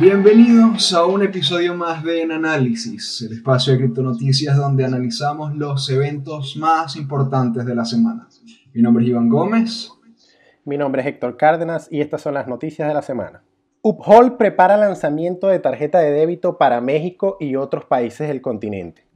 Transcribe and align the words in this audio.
Bienvenidos 0.00 0.92
a 0.92 1.06
un 1.06 1.22
episodio 1.22 1.72
más 1.76 2.02
de 2.02 2.22
En 2.22 2.32
Análisis, 2.32 3.22
el 3.22 3.36
espacio 3.36 3.72
de 3.72 3.78
criptonoticias 3.78 4.56
donde 4.56 4.84
analizamos 4.84 5.54
los 5.54 5.88
eventos 5.88 6.56
más 6.56 6.96
importantes 6.96 7.64
de 7.64 7.76
la 7.76 7.84
semana. 7.84 8.26
Mi 8.72 8.82
nombre 8.82 9.04
es 9.04 9.10
Iván 9.10 9.28
Gómez. 9.28 9.92
Mi 10.64 10.76
nombre 10.76 11.00
es 11.00 11.06
Héctor 11.06 11.36
Cárdenas 11.36 11.86
y 11.92 12.00
estas 12.00 12.22
son 12.22 12.34
las 12.34 12.48
noticias 12.48 12.88
de 12.88 12.94
la 12.94 13.02
semana. 13.02 13.44
Uphold 13.82 14.36
prepara 14.36 14.76
lanzamiento 14.76 15.46
de 15.46 15.60
tarjeta 15.60 16.00
de 16.00 16.10
débito 16.10 16.58
para 16.58 16.80
México 16.80 17.36
y 17.38 17.54
otros 17.54 17.84
países 17.84 18.26
del 18.26 18.42
continente. 18.42 19.06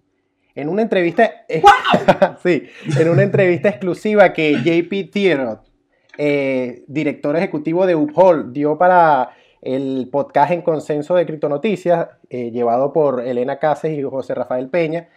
En 0.55 0.69
una 0.69 0.83
entrevista, 0.83 1.29
sí, 2.45 2.69
en 2.97 3.09
una 3.09 3.25
entrevista 3.25 3.69
exclusiva 3.69 4.33
que 4.33 4.53
JP 4.63 5.11
Thierot, 5.11 5.61
eh, 6.19 6.85
director 6.87 7.35
ejecutivo 7.37 7.85
de 7.85 7.97
Uphold, 7.97 8.53
dio 8.53 8.79
para 8.79 9.31
el 9.63 10.09
podcast 10.11 10.53
en 10.53 10.63
consenso 10.63 11.15
de 11.15 11.27
Criptonoticias, 11.27 12.09
eh, 12.31 12.51
llevado 12.51 12.93
por 12.93 13.27
Elena 13.27 13.59
Cases 13.59 13.99
y 13.99 14.03
José 14.03 14.35
Rafael 14.35 14.69
Peña, 14.69 15.09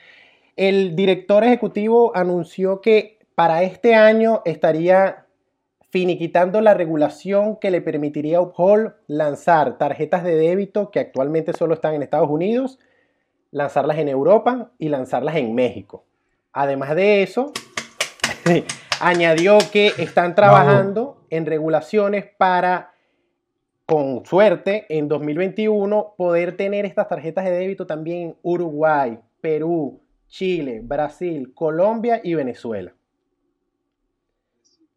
el 0.56 0.96
director 0.96 1.44
ejecutivo 1.44 2.12
anunció 2.16 2.82
que 2.82 3.20
para 3.36 3.64
este 3.64 3.96
año 3.96 4.42
estaría 4.46 5.26
finiquitando 5.90 6.62
la 6.62 6.74
regulación 6.74 7.58
que 7.58 7.70
le 7.70 7.82
permitiría 7.82 8.38
a 8.38 8.42
Uphold 8.42 8.94
lanzar 9.08 9.78
tarjetas 9.78 10.24
de 10.24 10.36
débito 10.36 10.90
que 10.90 11.00
actualmente 11.00 11.54
solo 11.54 11.74
están 11.74 11.94
en 11.96 12.02
Estados 12.02 12.30
Unidos, 12.30 12.80
lanzarlas 13.52 13.98
en 13.98 14.08
Europa 14.08 14.72
y 14.78 14.90
lanzarlas 14.90 15.36
en 15.36 15.54
México. 15.54 16.06
Además 16.54 16.96
de 16.96 17.24
eso, 17.24 17.52
añadió 19.02 19.58
que 19.72 19.88
están 19.98 20.36
trabajando 20.36 21.26
en 21.30 21.46
regulaciones 21.46 22.26
para 22.38 22.91
con 23.92 24.26
suerte, 24.26 24.86
en 24.88 25.10
2021 25.10 26.14
poder 26.18 26.56
tener 26.56 26.86
estas 26.86 27.10
tarjetas 27.10 27.44
de 27.44 27.52
débito 27.52 27.86
también 27.86 28.22
en 28.22 28.36
Uruguay, 28.42 29.20
Perú, 29.42 30.00
Chile, 30.30 30.80
Brasil, 30.82 31.52
Colombia 31.54 32.22
y 32.24 32.34
Venezuela. 32.34 32.94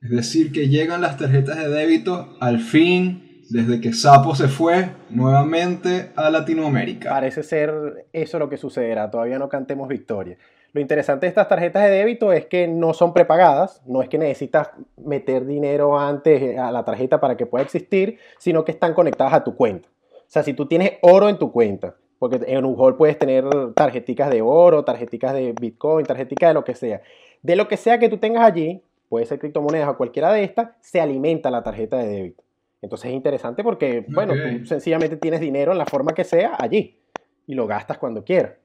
Es 0.00 0.10
decir, 0.10 0.52
que 0.52 0.68
llegan 0.68 1.00
las 1.00 1.18
tarjetas 1.18 1.58
de 1.58 1.68
débito 1.70 2.36
al 2.38 2.60
fin, 2.60 3.42
desde 3.50 3.80
que 3.80 3.92
Sapo 3.92 4.36
se 4.36 4.46
fue 4.46 4.90
nuevamente 5.10 6.12
a 6.14 6.30
Latinoamérica. 6.30 7.10
Parece 7.10 7.42
ser 7.42 8.06
eso 8.12 8.38
lo 8.38 8.48
que 8.48 8.58
sucederá, 8.58 9.10
todavía 9.10 9.40
no 9.40 9.48
cantemos 9.48 9.88
victoria. 9.88 10.38
Lo 10.74 10.80
interesante 10.80 11.26
de 11.26 11.28
estas 11.28 11.46
tarjetas 11.46 11.84
de 11.84 11.90
débito 11.90 12.32
es 12.32 12.46
que 12.46 12.66
no 12.66 12.94
son 12.94 13.14
prepagadas, 13.14 13.80
no 13.86 14.02
es 14.02 14.08
que 14.08 14.18
necesitas 14.18 14.70
meter 14.96 15.46
dinero 15.46 15.96
antes 15.96 16.58
a 16.58 16.72
la 16.72 16.84
tarjeta 16.84 17.20
para 17.20 17.36
que 17.36 17.46
pueda 17.46 17.62
existir, 17.62 18.18
sino 18.38 18.64
que 18.64 18.72
están 18.72 18.92
conectadas 18.92 19.34
a 19.34 19.44
tu 19.44 19.54
cuenta. 19.54 19.88
O 20.12 20.26
sea, 20.26 20.42
si 20.42 20.52
tú 20.52 20.66
tienes 20.66 20.94
oro 21.02 21.28
en 21.28 21.38
tu 21.38 21.52
cuenta, 21.52 21.94
porque 22.18 22.40
en 22.48 22.64
un 22.64 22.74
hall 22.76 22.96
puedes 22.96 23.16
tener 23.16 23.44
tarjeticas 23.74 24.28
de 24.30 24.42
oro, 24.42 24.84
tarjeticas 24.84 25.32
de 25.32 25.54
Bitcoin, 25.58 26.06
tarjeticas 26.06 26.50
de 26.50 26.54
lo 26.54 26.64
que 26.64 26.74
sea. 26.74 27.02
De 27.40 27.54
lo 27.54 27.68
que 27.68 27.76
sea 27.76 28.00
que 28.00 28.08
tú 28.08 28.18
tengas 28.18 28.44
allí, 28.44 28.82
puede 29.08 29.26
ser 29.26 29.38
criptomonedas 29.38 29.88
o 29.88 29.96
cualquiera 29.96 30.32
de 30.32 30.42
estas, 30.42 30.70
se 30.80 31.00
alimenta 31.00 31.52
la 31.52 31.62
tarjeta 31.62 31.98
de 31.98 32.08
débito. 32.08 32.42
Entonces 32.82 33.10
es 33.10 33.14
interesante 33.14 33.62
porque, 33.62 34.04
bueno, 34.08 34.34
tú 34.34 34.66
sencillamente 34.66 35.16
tienes 35.18 35.38
dinero 35.38 35.70
en 35.70 35.78
la 35.78 35.86
forma 35.86 36.14
que 36.14 36.24
sea 36.24 36.56
allí 36.58 36.98
y 37.46 37.54
lo 37.54 37.68
gastas 37.68 37.96
cuando 37.96 38.24
quieras. 38.24 38.63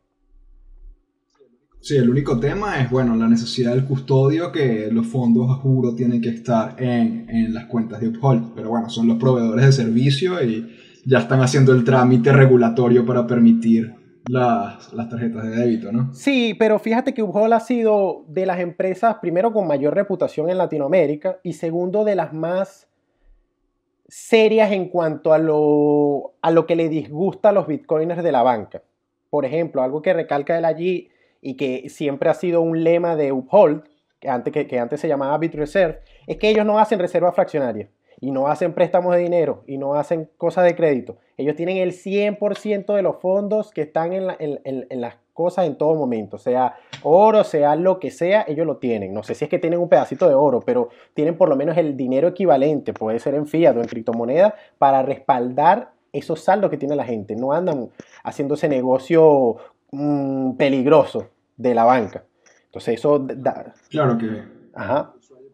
Sí, 1.81 1.95
el 1.95 2.09
único 2.09 2.39
tema 2.39 2.81
es, 2.81 2.89
bueno, 2.89 3.15
la 3.15 3.27
necesidad 3.27 3.71
del 3.71 3.85
custodio, 3.85 4.51
que 4.51 4.89
los 4.91 5.07
fondos 5.07 5.49
a 5.49 5.55
juro 5.55 5.95
tienen 5.95 6.21
que 6.21 6.29
estar 6.29 6.75
en, 6.77 7.53
las 7.53 7.65
cuentas 7.65 8.01
de 8.01 8.09
Uphold. 8.09 8.53
Pero 8.53 8.69
bueno, 8.69 8.89
son 8.89 9.07
los 9.07 9.17
proveedores 9.17 9.65
de 9.65 9.71
servicio 9.71 10.43
y 10.43 10.75
ya 11.05 11.19
están 11.19 11.41
haciendo 11.41 11.71
el 11.71 11.85
trámite 11.85 12.33
regulatorio 12.33 13.05
para 13.05 13.25
permitir 13.25 13.95
las, 14.27 14.91
tarjetas 15.09 15.43
de 15.43 15.55
débito, 15.55 15.91
¿no? 15.91 16.13
Sí, 16.13 16.53
pero 16.59 16.77
fíjate 16.79 17.13
que 17.13 17.23
Uphold 17.23 17.53
ha 17.53 17.59
sido 17.61 18.25
de 18.27 18.45
las 18.45 18.59
empresas, 18.59 19.15
primero, 19.21 19.53
con 19.53 19.65
mayor 19.65 19.95
reputación 19.95 20.49
en 20.49 20.57
Latinoamérica 20.57 21.39
y 21.43 21.53
segundo, 21.53 22.03
de 22.03 22.15
las 22.15 22.33
más 22.33 22.89
serias 24.09 24.71
en 24.73 24.89
cuanto 24.89 25.31
a 25.33 25.37
lo, 25.37 26.33
a 26.41 26.51
lo 26.51 26.65
que 26.65 26.75
le 26.75 26.89
disgusta 26.89 27.49
a 27.49 27.51
los 27.53 27.67
bitcoiners 27.67 28.21
de 28.21 28.31
la 28.33 28.43
banca. 28.43 28.83
Por 29.29 29.45
ejemplo, 29.45 29.81
algo 29.81 30.01
que 30.01 30.13
recalca 30.13 30.57
él 30.57 30.65
allí 30.65 31.09
y 31.41 31.55
que 31.55 31.89
siempre 31.89 32.29
ha 32.29 32.33
sido 32.33 32.61
un 32.61 32.83
lema 32.83 33.15
de 33.15 33.31
Uphold, 33.31 33.83
que 34.19 34.29
antes, 34.29 34.53
que, 34.53 34.79
antes 34.79 34.99
se 34.99 35.07
llamaba 35.07 35.37
BitReserve, 35.37 35.99
es 36.27 36.37
que 36.37 36.49
ellos 36.49 36.65
no 36.65 36.79
hacen 36.79 36.99
reserva 36.99 37.31
fraccionaria 37.31 37.89
y 38.19 38.31
no 38.31 38.47
hacen 38.47 38.73
préstamos 38.73 39.15
de 39.15 39.21
dinero 39.21 39.63
y 39.65 39.77
no 39.77 39.95
hacen 39.95 40.29
cosas 40.37 40.65
de 40.65 40.75
crédito. 40.75 41.17
Ellos 41.37 41.55
tienen 41.55 41.77
el 41.77 41.93
100% 41.93 42.93
de 42.93 43.01
los 43.01 43.17
fondos 43.17 43.71
que 43.71 43.81
están 43.81 44.11
en, 44.11 44.27
las 45.01 45.15
cosas 45.33 45.67
en 45.67 45.77
todo 45.77 45.95
momento, 45.95 46.37
sea 46.37 46.75
oro, 47.01 47.45
sea 47.45 47.77
lo 47.77 47.99
que 47.99 48.11
sea, 48.11 48.43
ellos 48.45 48.67
lo 48.67 48.77
tienen. 48.77 49.13
No 49.13 49.23
sé 49.23 49.35
si 49.35 49.45
es 49.45 49.49
que 49.49 49.59
tienen 49.59 49.79
un 49.79 49.87
pedacito 49.87 50.27
de 50.27 50.33
oro, 50.33 50.59
pero 50.59 50.89
tienen 51.13 51.37
por 51.37 51.47
lo 51.47 51.55
menos 51.55 51.77
el 51.77 51.95
dinero 51.95 52.27
equivalente, 52.27 52.93
puede 52.93 53.19
ser 53.19 53.35
en 53.35 53.47
fiat 53.47 53.77
o 53.77 53.81
en 53.81 53.87
criptomoneda, 53.87 54.55
para 54.77 55.01
respaldar 55.01 55.91
esos 56.11 56.41
saldos 56.41 56.69
que 56.69 56.77
tiene 56.77 56.95
la 56.97 57.05
gente. 57.05 57.35
No 57.37 57.53
andan 57.53 57.89
haciendo 58.23 58.55
ese 58.55 58.67
negocio 58.67 59.57
Mm, 59.91 60.55
peligroso 60.55 61.29
de 61.57 61.73
la 61.73 61.83
banca. 61.83 62.25
Entonces 62.65 62.99
eso 62.99 63.19
da... 63.19 63.73
Claro 63.89 64.17
que, 64.17 64.43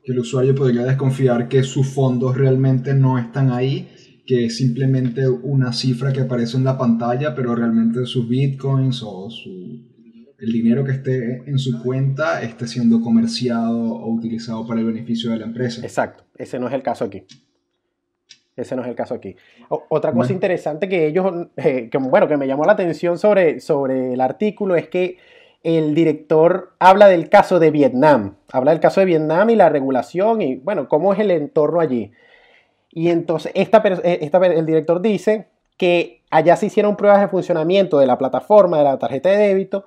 que 0.03 0.11
el 0.11 0.19
usuario 0.19 0.53
podría 0.53 0.83
desconfiar 0.83 1.47
que 1.47 1.63
sus 1.63 1.87
fondos 1.87 2.37
realmente 2.37 2.93
no 2.93 3.17
están 3.17 3.51
ahí, 3.51 3.89
que 4.25 4.45
es 4.45 4.57
simplemente 4.57 5.27
una 5.27 5.71
cifra 5.71 6.11
que 6.11 6.21
aparece 6.21 6.57
en 6.57 6.65
la 6.65 6.77
pantalla, 6.77 7.33
pero 7.33 7.55
realmente 7.55 8.05
sus 8.05 8.27
bitcoins 8.27 9.01
o 9.03 9.29
su, 9.29 9.85
el 10.37 10.51
dinero 10.51 10.83
que 10.83 10.91
esté 10.91 11.49
en 11.49 11.57
su 11.57 11.81
cuenta 11.81 12.41
esté 12.41 12.67
siendo 12.67 12.99
comerciado 13.01 13.79
o 13.79 14.13
utilizado 14.13 14.67
para 14.67 14.81
el 14.81 14.87
beneficio 14.87 15.31
de 15.31 15.37
la 15.37 15.45
empresa. 15.45 15.81
Exacto, 15.81 16.25
ese 16.37 16.59
no 16.59 16.67
es 16.67 16.73
el 16.73 16.83
caso 16.83 17.05
aquí. 17.05 17.23
Ese 18.55 18.75
no 18.75 18.83
es 18.83 18.87
el 18.87 18.95
caso 18.95 19.13
aquí. 19.13 19.35
otra 19.69 20.13
cosa 20.13 20.31
interesante 20.31 20.87
que 20.87 21.07
ellos, 21.07 21.47
eh, 21.57 21.89
que, 21.89 21.97
bueno, 21.97 22.27
que 22.27 22.37
me 22.37 22.47
llamó 22.47 22.63
la 22.63 22.73
atención 22.73 23.17
sobre, 23.17 23.59
sobre 23.59 24.13
el 24.13 24.21
artículo 24.21 24.75
es 24.75 24.87
que 24.87 25.17
el 25.63 25.93
director 25.93 26.73
habla 26.79 27.07
del 27.07 27.27
caso 27.27 27.59
de 27.59 27.71
Vietnam, 27.71 28.35
habla 28.51 28.71
del 28.71 28.79
caso 28.79 29.01
de 29.01 29.07
Vietnam 29.07 29.49
y 29.49 29.55
la 29.55 29.67
regulación 29.67 30.41
y, 30.41 30.55
bueno, 30.55 30.87
cómo 30.87 31.11
es 31.11 31.19
el 31.19 31.31
entorno 31.31 31.81
allí. 31.81 32.11
Y 32.91 33.09
entonces, 33.09 33.51
esta, 33.55 33.83
eh, 33.85 34.19
esta, 34.21 34.37
el 34.37 34.65
director 34.65 35.01
dice 35.01 35.47
que 35.75 36.21
allá 36.29 36.55
se 36.55 36.67
hicieron 36.67 36.95
pruebas 36.95 37.19
de 37.19 37.27
funcionamiento 37.27 37.97
de 37.99 38.07
la 38.07 38.17
plataforma, 38.17 38.77
de 38.77 38.83
la 38.85 38.99
tarjeta 38.99 39.29
de 39.29 39.37
débito, 39.37 39.85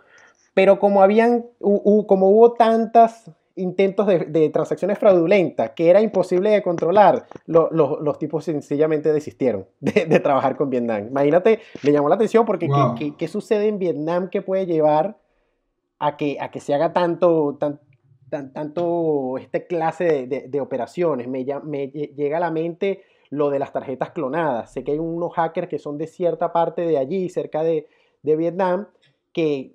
pero 0.53 0.79
como, 0.79 1.03
habían, 1.03 1.47
como 1.61 2.29
hubo 2.29 2.53
tantas 2.53 3.31
intentos 3.59 4.07
de, 4.07 4.51
transacciones 4.51 4.99
fraudulentas 4.99 5.71
que 5.71 5.91
era 5.91 6.01
imposible 6.01 6.51
de 6.51 6.63
controlar, 6.63 7.27
los 7.47 8.19
tipos 8.19 8.45
sencillamente 8.45 9.13
desistieron 9.13 9.67
de, 9.81 10.21
trabajar 10.21 10.57
con 10.57 10.71
Vietnam. 10.71 11.09
Imagínate, 11.09 11.61
me 11.83 11.93
llamó 11.93 12.09
la 12.09 12.15
atención 12.15 12.45
porque 12.45 12.69
¿qué, 13.17 13.29
sucede 13.29 13.69
en 13.69 13.79
Vietnam 13.79 14.31
que 14.31 14.43
puede 14.43 14.67
llevar 14.67 15.19
a 15.99 16.17
que, 16.17 16.39
a 16.41 16.51
que 16.51 16.61
se 16.61 16.75
haga 16.75 16.93
tanto, 16.93 17.59
tan, 17.59 17.81
tanto 18.53 19.39
este 19.39 19.67
clase 19.67 20.27
de, 20.27 20.61
operaciones? 20.61 21.29
Me, 21.29 21.45
me 21.65 21.89
llega 21.89 22.39
a 22.39 22.41
la 22.41 22.51
mente 22.51 23.03
lo 23.31 23.51
de 23.51 23.59
las 23.59 23.73
tarjetas 23.73 24.11
clonadas. 24.11 24.73
Sé 24.73 24.85
que 24.85 24.93
hay 24.93 24.99
unos 24.99 25.35
hackers 25.35 25.69
que 25.69 25.79
son 25.79 25.99
de 25.99 26.07
cierta 26.07 26.53
parte 26.53 26.83
de 26.83 26.99
allí, 26.99 27.29
cerca 27.29 27.63
de, 27.63 27.87
Vietnam, 28.23 28.89
que 29.33 29.75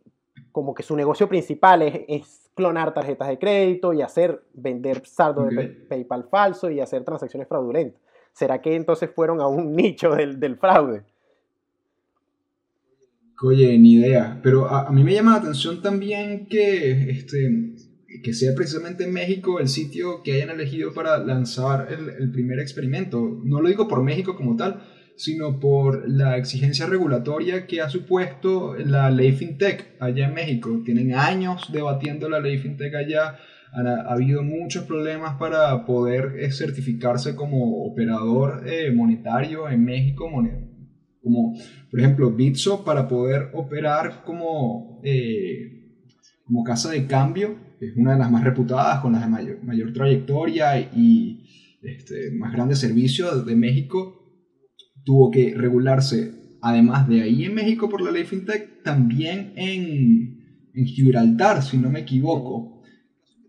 como 0.52 0.76
que 0.76 0.84
su 0.84 0.96
negocio 0.96 1.28
principal 1.28 1.82
es 1.82 2.43
clonar 2.56 2.94
tarjetas 2.94 3.28
de 3.28 3.40
crédito 3.40 3.94
y 3.94 4.02
hacer, 4.02 4.44
vender 4.54 5.06
saldo 5.06 5.46
de 5.46 5.68
PayPal 5.90 6.26
falso 6.30 6.70
y 6.70 6.80
hacer 6.80 7.04
transacciones 7.04 7.48
fraudulentas. 7.48 8.02
¿Será 8.32 8.62
que 8.62 8.76
entonces 8.76 9.10
fueron 9.14 9.42
a 9.42 9.48
un 9.48 9.76
nicho 9.76 10.12
del, 10.16 10.58
fraude? 10.58 11.04
Oye, 13.44 13.78
ni 13.78 13.94
idea. 13.94 14.40
Pero 14.42 14.68
a, 14.68 14.92
mí 14.92 15.04
me 15.04 15.14
llama 15.14 15.32
la 15.34 15.38
atención 15.38 15.82
también 15.82 16.48
que, 16.48 17.10
este, 17.10 17.76
que 18.24 18.34
sea 18.34 18.56
precisamente 18.56 19.08
México 19.08 19.60
el 19.60 19.68
sitio 19.68 20.24
que 20.24 20.34
hayan 20.34 20.50
elegido 20.50 20.94
para 20.94 21.18
lanzar 21.18 21.92
el, 21.92 22.10
el 22.10 22.32
primer 22.32 22.60
experimento. 22.60 23.42
No 23.44 23.62
lo 23.62 23.68
digo 23.68 23.88
por 23.88 24.02
México 24.02 24.36
como 24.36 24.56
tal, 24.56 24.82
sino 25.16 25.60
por 25.60 26.10
la 26.10 26.38
exigencia 26.38 26.86
regulatoria 26.88 27.68
que 27.68 27.82
ha 27.82 27.90
supuesto 27.90 28.76
la 28.76 29.10
ley 29.12 29.32
FinTech 29.32 29.96
allá 30.00 30.28
en 30.28 30.34
México. 30.34 30.82
Tienen 30.84 31.14
años 31.14 31.70
debatiendo 31.72 32.30
la 32.30 32.40
ley 32.40 32.58
FinTech 32.58 32.94
allá. 32.96 33.38
Ha, 33.74 34.14
habido 34.14 34.44
muchos 34.44 34.84
problemas 34.84 35.36
para 35.38 35.86
poder 35.86 36.36
eh, 36.40 36.52
certificarse 36.52 37.36
como 37.36 37.86
operador 37.86 38.64
eh, 38.68 38.92
monetario 38.92 39.68
en 39.68 39.84
México, 39.84 40.30
como 41.22 41.56
por 41.90 42.00
ejemplo 42.00 42.32
Bitso 42.32 42.84
para 42.84 43.08
poder 43.08 43.50
operar 43.54 44.24
como, 44.26 45.02
eh, 45.04 45.96
como 46.46 46.64
casa 46.64 46.92
de 46.92 47.08
cambio, 47.08 47.56
es 47.80 47.98
una 47.98 48.14
de 48.14 48.20
las 48.20 48.32
más 48.32 48.44
reputadas, 48.44 49.02
con 49.02 49.14
la 49.14 49.28
mayor, 49.28 49.64
mayor 49.64 49.92
trayectoria 49.92 50.80
y 50.80 51.44
este, 51.82 52.32
más 52.32 52.54
grande 52.54 52.76
servicio 52.76 53.44
de 53.44 53.56
México 53.56 54.13
tuvo 55.04 55.32
que 55.32 55.54
regularse 55.56 56.44
además 56.62 57.08
de 57.10 57.22
ahí 57.22 57.44
en 57.44 57.56
México 57.56 57.90
por 57.90 58.02
la 58.02 58.12
ley 58.12 58.24
FinTech, 58.24 58.84
también 58.84 59.52
en, 59.58 60.70
en 60.74 60.86
Gibraltar, 60.86 61.62
si 61.62 61.78
no 61.78 61.90
me 61.90 62.00
equivoco. 62.00 62.82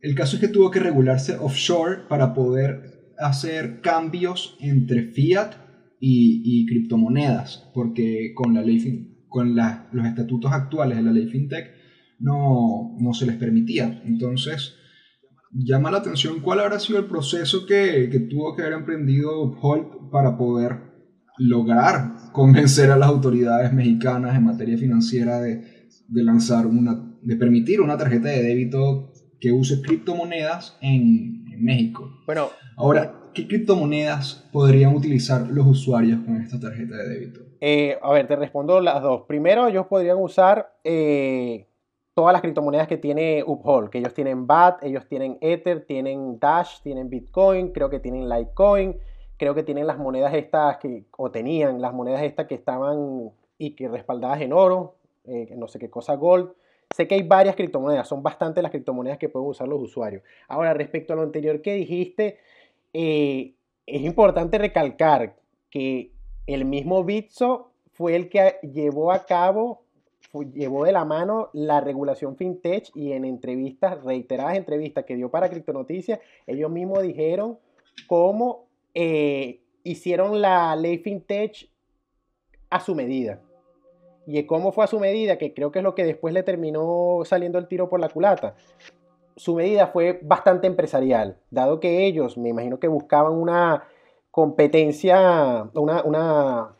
El 0.03 0.15
caso 0.15 0.37
es 0.37 0.41
que 0.41 0.49
tuvo 0.49 0.71
que 0.71 0.81
regularse 0.81 1.37
offshore 1.37 2.09
para 2.09 2.35
poder 2.35 3.13
hacer 3.19 3.81
cambios 3.81 4.57
entre 4.61 5.05
fiat 5.13 5.53
y, 6.01 6.67
criptomonedas, 6.67 7.71
porque 7.73 8.33
con, 8.35 8.53
la 8.53 8.61
ley, 8.61 9.25
con 9.29 9.57
los 9.57 10.07
estatutos 10.07 10.53
actuales 10.53 10.99
de 10.99 11.05
la 11.05 11.13
ley 11.13 11.29
FinTech 11.29 11.71
no, 12.19 12.97
no 12.99 13.15
se 13.15 13.27
les 13.27 13.37
permitía. 13.37 14.03
Entonces, 14.05 14.75
llama 15.53 15.91
la 15.91 15.99
atención 15.99 16.41
cuál 16.41 16.61
habrá 16.61 16.79
sido 16.81 16.99
el 16.99 17.07
proceso 17.07 17.65
que, 17.65 18.11
que 18.11 18.21
tuvo 18.21 18.55
que 18.55 18.63
haber 18.63 18.75
emprendido 18.75 19.53
Holt 19.63 20.11
para 20.11 20.37
poder 20.37 20.94
lograr 21.39 22.33
convencer 22.33 22.91
a 22.91 22.97
las 22.97 23.09
autoridades 23.09 23.73
mexicanas 23.73 24.37
en 24.37 24.45
materia 24.45 24.77
financiera 24.79 25.41
de, 25.41 25.89
de, 26.09 26.23
lanzar 26.23 26.67
una, 26.67 27.17
de 27.23 27.37
permitir 27.37 27.81
una 27.81 27.97
tarjeta 27.97 28.29
de 28.29 28.43
débito 28.43 29.13
que 29.41 29.53
use 29.53 29.81
criptomonedas 29.83 30.77
en, 30.81 31.47
en 31.53 31.65
México. 31.65 32.11
Bueno, 32.27 32.49
ahora, 32.77 33.15
¿qué 33.35 33.47
criptomonedas 33.47 34.49
podrían 34.53 34.95
utilizar 34.95 35.49
los 35.49 35.67
usuarios 35.67 36.21
con 36.25 36.37
esta 36.41 36.59
tarjeta 36.59 36.97
de 36.97 37.09
débito? 37.09 37.41
Eh, 37.61 37.99
a 38.03 38.13
ver, 38.13 38.27
te 38.27 38.37
respondo 38.37 38.81
las 38.81 39.03
dos. 39.03 39.23
Primero, 39.27 39.67
ellos 39.67 39.87
podrían 39.87 40.19
usar 40.19 40.77
eh, 40.85 41.67
todas 42.15 42.33
las 42.33 42.43
criptomonedas 42.43 42.87
que 42.89 42.97
tiene 42.97 43.43
Uphold, 43.47 43.91
que 43.91 43.99
ellos 43.99 44.15
tienen 44.15 44.47
BAT, 44.47 44.83
ellos 44.83 45.07
tienen 45.07 45.39
Ether, 45.41 45.85
tienen 45.85 46.39
Dash, 46.39 46.81
tienen 46.83 47.09
Bitcoin, 47.11 47.73
creo 47.73 47.91
que 47.91 48.01
tienen 48.01 48.29
Litecoin, 48.29 48.97
creo 49.37 49.55
que 49.55 49.63
tienen 49.63 49.87
las 49.87 49.99
monedas 49.99 50.35
estas 50.35 50.79
que, 50.79 51.05
o 51.17 51.31
tenían 51.31 51.81
las 51.81 51.93
monedas 51.93 52.23
estas 52.23 52.47
que 52.47 52.55
estaban 52.55 53.31
y 53.59 53.75
que 53.75 53.89
respaldadas 53.89 54.41
en 54.41 54.53
oro, 54.53 54.97
eh, 55.25 55.55
no 55.57 55.69
sé 55.69 55.79
qué 55.79 55.91
cosa, 55.91 56.15
gold. 56.15 56.53
Sé 56.95 57.09
que 57.09 57.15
hay 57.15 57.23
varias 57.23 57.57
criptomonedas, 57.57 58.07
son 58.07 58.23
bastantes 58.23 58.63
las 58.63 58.71
criptomonedas 58.71 59.19
que 59.19 59.29
pueden 59.29 59.49
usar 59.49 59.67
los 59.67 59.81
usuarios. 59.81 60.23
Ahora, 60.49 60.75
respecto 60.75 61.13
a 61.13 61.17
lo 61.17 61.23
anterior 61.23 61.61
que 61.63 61.75
dijiste, 61.75 62.39
eh, 62.93 63.55
es 63.87 64.03
importante 64.03 64.59
recalcar 64.59 65.37
que 65.71 66.13
el 66.47 66.65
mismo 66.65 67.03
Bitso 67.05 67.71
fue 67.93 68.17
el 68.17 68.29
que 68.29 68.57
llevó 68.63 69.13
a 69.13 69.25
cabo 69.25 69.85
llevó 70.43 70.85
de 70.85 70.93
la 70.93 71.05
mano 71.05 71.51
la 71.53 71.81
regulación 71.81 72.37
fintech 72.37 72.91
y 72.95 73.13
en 73.13 73.25
entrevistas, 73.25 74.03
reiteradas 74.03 74.57
entrevistas 74.57 75.05
que 75.05 75.17
dio 75.17 75.31
para 75.31 75.49
Criptonoticias, 75.49 76.19
ellos 76.47 76.71
mismos 76.71 77.03
dijeron 77.03 77.59
cómo 78.09 78.64
eh, 78.95 79.61
hicieron 79.83 80.41
la 80.41 80.75
ley 80.77 80.99
fintech 80.99 81.69
a 82.71 82.81
su 82.81 82.95
medida. 82.95 83.41
Y 84.27 84.43
cómo 84.45 84.73
fue 84.73 84.85
a 84.85 84.89
su 84.89 84.99
medida, 84.99 85.37
que 85.37 85.53
creo 85.53 85.71
que 85.71 85.81
es 85.81 85.83
lo 85.83 85.95
que 85.95 86.05
después 86.05 86.33
le 86.33 86.43
terminó 86.43 87.21
saliendo 87.25 87.59
el 87.59 87.69
tiro 87.69 87.89
por 87.89 88.01
la 88.01 88.09
culata. 88.09 88.55
Su 89.37 89.57
medida 89.57 89.89
fue 89.89 90.21
bastante 90.23 90.67
empresarial, 90.67 91.39
dado 91.51 91.81
que 91.81 92.07
ellos, 92.07 92.39
me 92.39 92.51
imagino 92.51 92.79
que 92.79 92.89
buscaban 92.89 93.33
una 93.33 93.85
competencia, 94.31 95.69
una, 95.75 96.03
una 96.05 96.77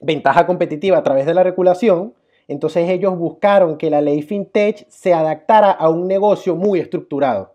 ventaja 0.00 0.46
competitiva 0.46 0.98
a 0.98 1.02
través 1.02 1.26
de 1.26 1.34
la 1.34 1.42
regulación, 1.42 2.14
entonces 2.46 2.88
ellos 2.90 3.16
buscaron 3.16 3.78
que 3.78 3.90
la 3.90 4.00
ley 4.00 4.22
FinTech 4.22 4.86
se 4.88 5.14
adaptara 5.14 5.70
a 5.70 5.88
un 5.88 6.06
negocio 6.06 6.56
muy 6.56 6.78
estructurado, 6.78 7.53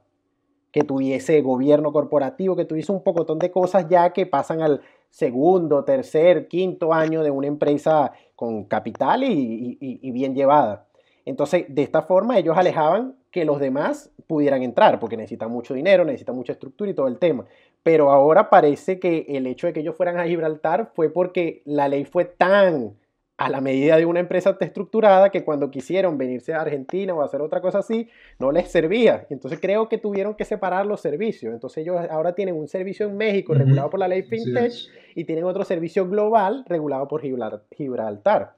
que 0.72 0.84
tuviese 0.84 1.42
gobierno 1.42 1.92
corporativo, 1.92 2.56
que 2.56 2.66
tuviese 2.66 2.92
un 2.92 3.04
pocotón 3.04 3.40
de 3.40 3.52
cosas 3.52 3.88
ya 3.90 4.12
que 4.14 4.26
pasan 4.26 4.62
al 4.62 4.82
segundo, 5.10 5.84
tercer, 5.84 6.48
quinto 6.48 6.94
año 6.94 7.24
de 7.24 7.32
una 7.32 7.48
empresa 7.48 8.12
con 8.36 8.66
capital 8.66 9.24
y, 9.24 10.12
bien 10.12 10.36
llevada. 10.36 10.86
Entonces, 11.26 11.66
de 11.68 11.82
esta 11.84 12.04
forma 12.04 12.38
ellos 12.38 12.58
alejaban 12.58 13.16
que 13.32 13.46
los 13.46 13.60
demás 13.60 14.12
pudieran 14.28 14.64
entrar, 14.64 15.00
porque 15.00 15.18
necesitan 15.18 15.52
mucho 15.52 15.74
dinero, 15.74 16.06
necesitan 16.06 16.36
mucha 16.36 16.54
estructura 16.54 16.92
y 16.92 16.94
todo 16.94 17.08
el 17.08 17.18
tema. 17.18 17.46
Pero 17.84 18.12
ahora 18.12 18.50
parece 18.50 19.00
que 19.00 19.26
el 19.30 19.48
hecho 19.48 19.68
de 19.68 19.74
que 19.74 19.80
ellos 19.82 19.96
fueran 19.96 20.20
a 20.20 20.26
Gibraltar 20.26 20.92
fue 20.94 21.10
porque 21.10 21.62
la 21.66 21.88
ley 21.88 22.06
fue 22.06 22.26
tan 22.26 22.96
a 23.40 23.50
la 23.50 23.62
medida 23.62 23.96
de 23.96 24.06
una 24.06 24.20
empresa 24.20 24.58
estructurada 24.60 25.30
que 25.30 25.46
cuando 25.46 25.72
quisieron 25.72 26.18
venirse 26.18 26.54
a 26.54 26.60
Argentina 26.60 27.14
o 27.14 27.22
hacer 27.22 27.42
otra 27.42 27.62
cosa 27.62 27.80
así, 27.80 28.10
no 28.38 28.52
les 28.52 28.70
servía. 28.70 29.28
Entonces 29.30 29.62
creo 29.62 29.88
que 29.88 29.98
tuvieron 29.98 30.36
que 30.36 30.44
separar 30.44 30.86
los 30.86 31.00
servicios. 31.00 31.54
Entonces 31.54 31.84
ellos 31.84 31.96
ahora 32.12 32.36
tienen 32.36 32.56
un 32.56 32.68
servicio 32.68 33.06
en 33.06 33.16
México 33.16 33.54
regulado 33.54 33.90
por 33.90 34.02
la 34.02 34.10
ley 34.10 34.24
FinTech 34.24 34.74
y 35.16 35.24
tienen 35.24 35.46
otro 35.46 35.64
servicio 35.64 36.06
global 36.10 36.66
regulado 36.68 37.08
por 37.08 37.22
Gibraltar. 37.22 38.58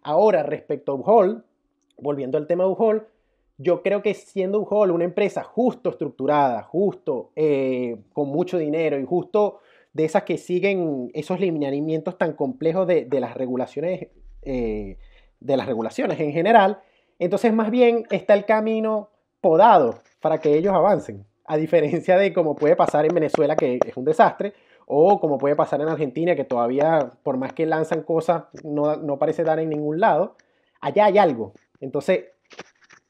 Ahora, 0.00 0.44
respecto 0.44 0.92
a 0.92 0.94
UHOL, 0.94 1.42
volviendo 1.98 2.38
al 2.38 2.46
tema 2.46 2.62
de 2.62 2.70
UHOL, 2.70 3.08
yo 3.58 3.82
creo 3.82 4.00
que 4.00 4.14
siendo 4.14 4.60
UHOL 4.60 4.92
una 4.92 5.04
empresa 5.04 5.42
justo 5.42 5.90
estructurada, 5.90 6.62
justo, 6.62 7.32
eh, 7.34 7.96
con 8.12 8.28
mucho 8.28 8.58
dinero 8.58 8.96
y 8.96 9.04
justo 9.04 9.58
de 9.92 10.04
esas 10.04 10.22
que 10.22 10.38
siguen 10.38 11.10
esos 11.14 11.40
lineamientos 11.40 12.16
tan 12.16 12.34
complejos 12.34 12.86
de, 12.86 13.04
de 13.04 13.20
las 13.20 13.34
regulaciones 13.34 14.08
eh, 14.42 14.96
de 15.40 15.56
las 15.56 15.66
regulaciones 15.66 16.20
en 16.20 16.32
general, 16.32 16.80
entonces 17.18 17.52
más 17.52 17.70
bien 17.70 18.04
está 18.10 18.34
el 18.34 18.44
camino 18.44 19.10
podado 19.40 20.00
para 20.20 20.38
que 20.38 20.54
ellos 20.54 20.74
avancen, 20.74 21.24
a 21.46 21.56
diferencia 21.56 22.18
de 22.18 22.32
como 22.32 22.54
puede 22.54 22.76
pasar 22.76 23.06
en 23.06 23.14
Venezuela, 23.14 23.56
que 23.56 23.78
es 23.84 23.96
un 23.96 24.04
desastre, 24.04 24.52
o 24.86 25.20
como 25.20 25.38
puede 25.38 25.56
pasar 25.56 25.80
en 25.80 25.88
Argentina, 25.88 26.34
que 26.34 26.44
todavía, 26.44 27.12
por 27.22 27.36
más 27.36 27.52
que 27.52 27.64
lanzan 27.64 28.02
cosas, 28.02 28.44
no, 28.64 28.96
no 28.96 29.18
parece 29.18 29.44
dar 29.44 29.58
en 29.60 29.70
ningún 29.70 30.00
lado, 30.00 30.36
allá 30.80 31.06
hay 31.06 31.16
algo. 31.16 31.52
Entonces, 31.80 32.24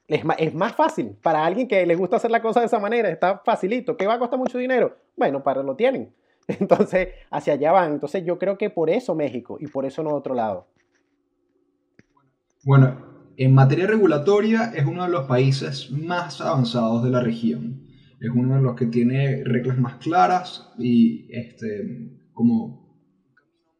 es 0.06 0.24
más, 0.24 0.36
es 0.38 0.54
más, 0.54 0.74
fácil. 0.74 1.16
Para 1.22 1.44
alguien 1.44 1.66
que 1.66 1.86
le 1.86 1.94
gusta 1.94 2.16
hacer 2.16 2.30
la 2.30 2.42
cosa 2.42 2.60
de 2.60 2.66
esa 2.66 2.78
manera, 2.78 3.08
está 3.08 3.38
facilito. 3.44 3.96
¿Qué 3.96 4.06
va 4.06 4.14
a 4.14 4.18
costar 4.18 4.38
mucho 4.38 4.58
dinero? 4.58 4.96
Bueno, 5.16 5.42
para 5.42 5.62
lo 5.62 5.74
tienen. 5.74 6.12
Entonces, 6.60 7.08
hacia 7.30 7.54
allá 7.54 7.72
van. 7.72 7.92
Entonces, 7.92 8.24
yo 8.24 8.38
creo 8.38 8.58
que 8.58 8.70
por 8.70 8.90
eso 8.90 9.14
México 9.14 9.58
y 9.60 9.66
por 9.66 9.84
eso 9.84 10.02
no 10.02 10.10
otro 10.10 10.34
lado. 10.34 10.66
Bueno, 12.64 13.32
en 13.36 13.54
materia 13.54 13.86
regulatoria 13.86 14.72
es 14.74 14.84
uno 14.84 15.04
de 15.04 15.10
los 15.10 15.26
países 15.26 15.90
más 15.90 16.40
avanzados 16.40 17.02
de 17.04 17.10
la 17.10 17.20
región. 17.20 17.86
Es 18.20 18.30
uno 18.34 18.56
de 18.56 18.62
los 18.62 18.76
que 18.76 18.86
tiene 18.86 19.42
reglas 19.44 19.78
más 19.78 19.94
claras 19.94 20.70
y 20.78 21.26
este, 21.30 22.18
como 22.32 22.80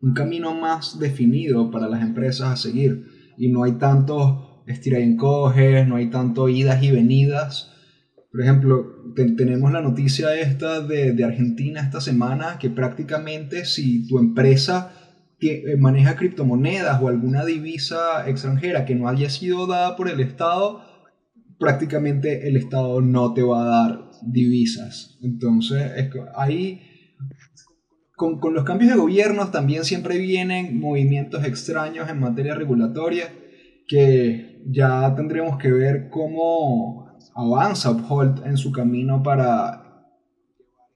un 0.00 0.15
camino 0.15 0.55
más 0.55 0.99
definido 0.99 1.71
para 1.71 1.89
las 1.89 2.03
empresas 2.03 2.49
a 2.49 2.57
seguir. 2.57 3.07
Y 3.37 3.50
no 3.50 3.65
hay 3.65 3.73
tantos 3.73 4.50
estira 4.71 5.00
y 5.00 5.05
encoges, 5.05 5.87
no 5.87 5.97
hay 5.97 6.11
tanto 6.11 6.49
idas 6.49 6.83
y 6.83 6.91
venidas. 6.91 7.73
Por 8.31 8.43
ejemplo, 8.43 9.00
tenemos 9.14 9.73
la 9.73 9.81
noticia 9.81 10.38
esta 10.38 10.81
de, 10.81 11.12
de 11.12 11.25
Argentina 11.25 11.81
esta 11.81 12.00
semana 12.00 12.59
que 12.59 12.71
prácticamente 12.71 13.64
si 13.64 14.07
tu 14.07 14.19
empresa 14.19 14.93
que 15.40 15.73
eh, 15.73 15.76
maneja 15.76 16.17
criptomonedas 16.17 17.00
o 17.02 17.09
alguna 17.09 17.45
divisa 17.45 18.29
extranjera 18.29 18.85
que 18.85 18.95
no 18.95 19.09
haya 19.09 19.31
sido 19.31 19.67
dada 19.67 19.97
por 19.97 20.09
el 20.09 20.21
Estado, 20.21 20.83
prácticamente 21.59 22.47
el 22.47 22.57
Estado 22.57 23.00
no 23.00 23.33
te 23.33 23.43
va 23.43 23.62
a 23.62 23.88
dar 23.88 24.11
divisas. 24.23 25.19
Entonces, 25.23 25.90
ahí, 26.37 26.83
con, 28.17 28.38
con 28.38 28.52
los 28.52 28.64
cambios 28.64 28.90
de 28.90 28.99
gobiernos 28.99 29.50
también 29.50 29.85
siempre 29.85 30.19
vienen 30.19 30.79
movimientos 30.79 31.45
extraños 31.45 32.11
en 32.11 32.21
materia 32.21 32.55
regulatoria 32.55 33.33
que 33.88 34.62
ya 34.67 35.14
tendremos 35.17 35.59
que 35.59 35.73
ver 35.73 36.11
cómo 36.11 37.00
avanza 37.35 37.91
Uphold 37.91 38.47
en 38.47 38.57
su 38.57 38.73
camino 38.73 39.23
para 39.23 39.83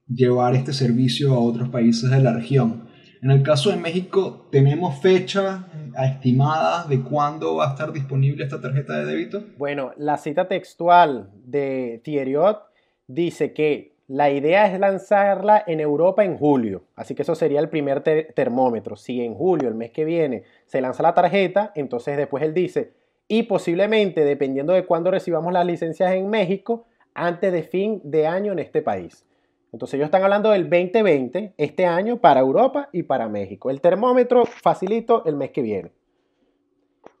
llevar 0.07 0.55
este 0.55 0.73
servicio 0.73 1.33
a 1.33 1.39
otros 1.39 1.69
países 1.69 2.09
de 2.09 2.19
la 2.21 2.33
región. 2.33 2.85
En 3.21 3.31
el 3.31 3.41
caso 3.41 3.71
de 3.71 3.77
México, 3.77 4.47
¿tenemos 4.51 4.99
fecha 5.01 5.65
estimada 5.97 6.85
de 6.85 7.01
cuándo 7.01 7.55
va 7.55 7.69
a 7.69 7.71
estar 7.71 7.91
disponible 7.91 8.43
esta 8.43 8.61
tarjeta 8.61 8.97
de 8.97 9.05
débito? 9.05 9.43
Bueno, 9.57 9.93
la 9.97 10.17
cita 10.17 10.47
textual 10.47 11.31
de 11.43 12.01
Thierryot 12.03 12.59
dice 13.07 13.53
que 13.53 13.95
la 14.07 14.29
idea 14.29 14.71
es 14.71 14.79
lanzarla 14.79 15.63
en 15.65 15.79
Europa 15.79 16.23
en 16.23 16.37
julio, 16.37 16.83
así 16.95 17.15
que 17.15 17.23
eso 17.23 17.33
sería 17.33 17.59
el 17.59 17.69
primer 17.69 18.01
termómetro. 18.01 18.95
Si 18.95 19.21
en 19.21 19.33
julio, 19.33 19.67
el 19.67 19.75
mes 19.75 19.89
que 19.89 20.05
viene, 20.05 20.43
se 20.67 20.79
lanza 20.79 21.01
la 21.01 21.15
tarjeta, 21.15 21.71
entonces 21.73 22.17
después 22.17 22.43
él 22.43 22.53
dice, 22.53 22.93
y 23.27 23.43
posiblemente, 23.43 24.23
dependiendo 24.23 24.73
de 24.73 24.85
cuándo 24.85 25.11
recibamos 25.11 25.51
las 25.51 25.65
licencias 25.65 26.13
en 26.13 26.29
México, 26.29 26.85
antes 27.13 27.51
de 27.51 27.63
fin 27.63 28.01
de 28.03 28.27
año 28.27 28.51
en 28.51 28.59
este 28.59 28.81
país. 28.81 29.25
Entonces 29.71 29.95
ellos 29.95 30.05
están 30.05 30.23
hablando 30.23 30.51
del 30.51 30.69
2020, 30.69 31.53
este 31.57 31.85
año, 31.85 32.17
para 32.17 32.39
Europa 32.39 32.89
y 32.91 33.03
para 33.03 33.27
México. 33.27 33.69
El 33.69 33.81
termómetro 33.81 34.45
facilito 34.45 35.25
el 35.25 35.35
mes 35.35 35.51
que 35.51 35.61
viene. 35.61 35.91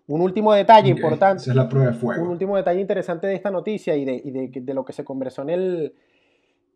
Un 0.07 0.21
último 0.21 0.53
detalle 0.53 0.89
importante. 0.89 1.41
Esa 1.41 1.51
es 1.51 1.57
la 1.57 1.67
prueba 1.67 1.91
de 1.91 1.97
fuego. 1.97 2.23
Un 2.23 2.29
último 2.29 2.55
detalle 2.55 2.79
interesante 2.79 3.25
de 3.27 3.35
esta 3.35 3.49
noticia 3.49 3.95
y 3.95 4.05
de, 4.05 4.73
lo 4.73 4.85
que 4.85 4.93
se 4.93 5.03
conversó 5.03 5.41
en 5.41 5.49
el, 5.49 5.93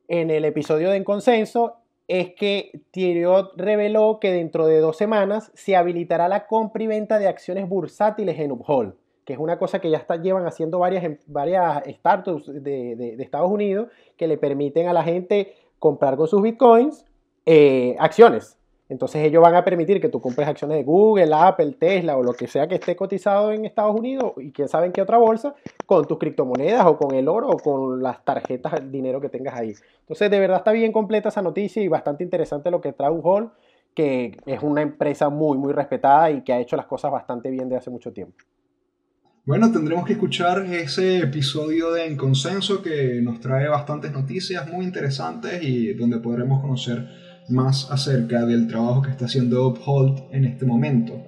en 0.08 0.32
el 0.32 0.46
episodio 0.46 0.90
de 0.90 0.98
En 0.98 1.04
Consenso 1.04 1.78
es 2.10 2.34
que 2.34 2.82
Thiriot 2.92 3.54
reveló 3.56 4.20
que 4.20 4.34
dentro 4.34 4.66
de 4.66 4.80
dos 4.80 4.98
semanas 4.98 5.52
se 5.54 5.76
habilitará 5.76 6.28
la 6.28 6.48
compra 6.48 6.84
y 6.84 6.88
venta 6.88 7.20
de 7.20 7.28
acciones 7.28 7.70
bursátiles 7.70 8.40
en 8.40 8.52
Uphold, 8.52 8.96
que 9.30 9.34
es 9.34 9.40
una 9.40 9.60
cosa 9.60 9.78
que 9.78 9.92
ya 9.92 10.00
está, 10.00 10.16
llevan 10.16 10.48
haciendo 10.48 10.80
varias, 10.80 11.04
em, 11.04 11.20
varias 11.28 11.84
startups 11.86 12.48
de, 12.48 12.96
de, 12.96 13.16
Estados 13.20 13.52
Unidos 13.52 13.90
que 14.18 14.28
le 14.28 14.40
permiten 14.40 14.88
a 14.88 14.94
la 14.94 15.04
gente 15.04 15.54
comprar 15.78 16.18
con 16.18 16.28
sus 16.28 16.42
bitcoins 16.42 17.06
eh, 17.46 17.96
acciones. 18.00 18.58
Entonces 18.90 19.24
ellos 19.24 19.44
van 19.44 19.54
a 19.54 19.64
permitir 19.64 20.02
que 20.02 20.10
tú 20.10 20.20
compres 20.20 20.48
acciones 20.48 20.78
de 20.78 20.84
Google, 20.84 21.30
Apple, 21.32 21.74
Tesla 21.74 22.18
o 22.18 22.24
lo 22.24 22.34
que 22.34 22.48
sea 22.48 22.68
que 22.68 22.74
esté 22.74 22.96
cotizado 22.96 23.52
en 23.52 23.66
Estados 23.66 23.96
Unidos 23.96 24.34
y 24.38 24.52
quién 24.52 24.68
sabe 24.68 24.88
en 24.88 24.94
qué 24.94 25.04
otra 25.04 25.20
bolsa 25.20 25.54
con 25.86 26.08
tus 26.08 26.18
criptomonedas 26.18 26.88
o 26.88 26.98
con 26.98 27.14
el 27.14 27.28
oro 27.28 27.50
o 27.50 27.58
con 27.58 28.02
las 28.02 28.26
tarjetas, 28.26 28.74
el 28.74 28.92
dinero 28.92 29.22
que 29.22 29.30
tengas 29.30 29.54
ahí. 29.60 29.76
Entonces 30.00 30.32
de 30.32 30.40
verdad 30.40 30.58
está 30.58 30.72
bien 30.72 30.92
completa 30.92 31.30
esa 31.30 31.44
noticia 31.44 31.84
y 31.84 31.88
bastante 31.88 32.24
interesante 32.24 32.72
lo 32.72 32.82
que 32.82 32.94
trae 32.94 33.12
Hall, 33.22 33.52
que 33.94 34.40
es 34.48 34.64
una 34.64 34.82
empresa 34.82 35.30
muy 35.30 35.60
muy 35.60 35.72
respetada 35.72 36.32
y 36.32 36.42
que 36.42 36.52
ha 36.52 36.60
hecho 36.60 36.76
las 36.76 36.88
cosas 36.88 37.12
bastante 37.12 37.52
bien 37.52 37.70
de 37.70 37.76
hace 37.76 37.92
mucho 37.92 38.12
tiempo. 38.12 38.36
Bueno, 39.46 39.72
tendremos 39.72 40.06
que 40.06 40.14
escuchar 40.14 40.66
ese 40.66 41.20
episodio 41.20 41.92
de 41.94 42.06
En 42.06 42.18
Consenso 42.18 42.84
que 42.84 43.22
nos 43.22 43.40
trae 43.40 43.68
bastantes 43.68 44.12
noticias 44.12 44.70
muy 44.70 44.86
interesantes 44.86 45.64
y 45.64 45.94
donde 45.94 46.20
podremos 46.20 46.62
conocer 46.62 47.08
más 47.48 47.90
acerca 47.90 48.46
del 48.46 48.68
trabajo 48.68 49.02
que 49.02 49.12
está 49.12 49.26
haciendo 49.26 49.66
Uphold 49.68 50.24
en 50.34 50.46
este 50.46 50.66
momento. 50.66 51.24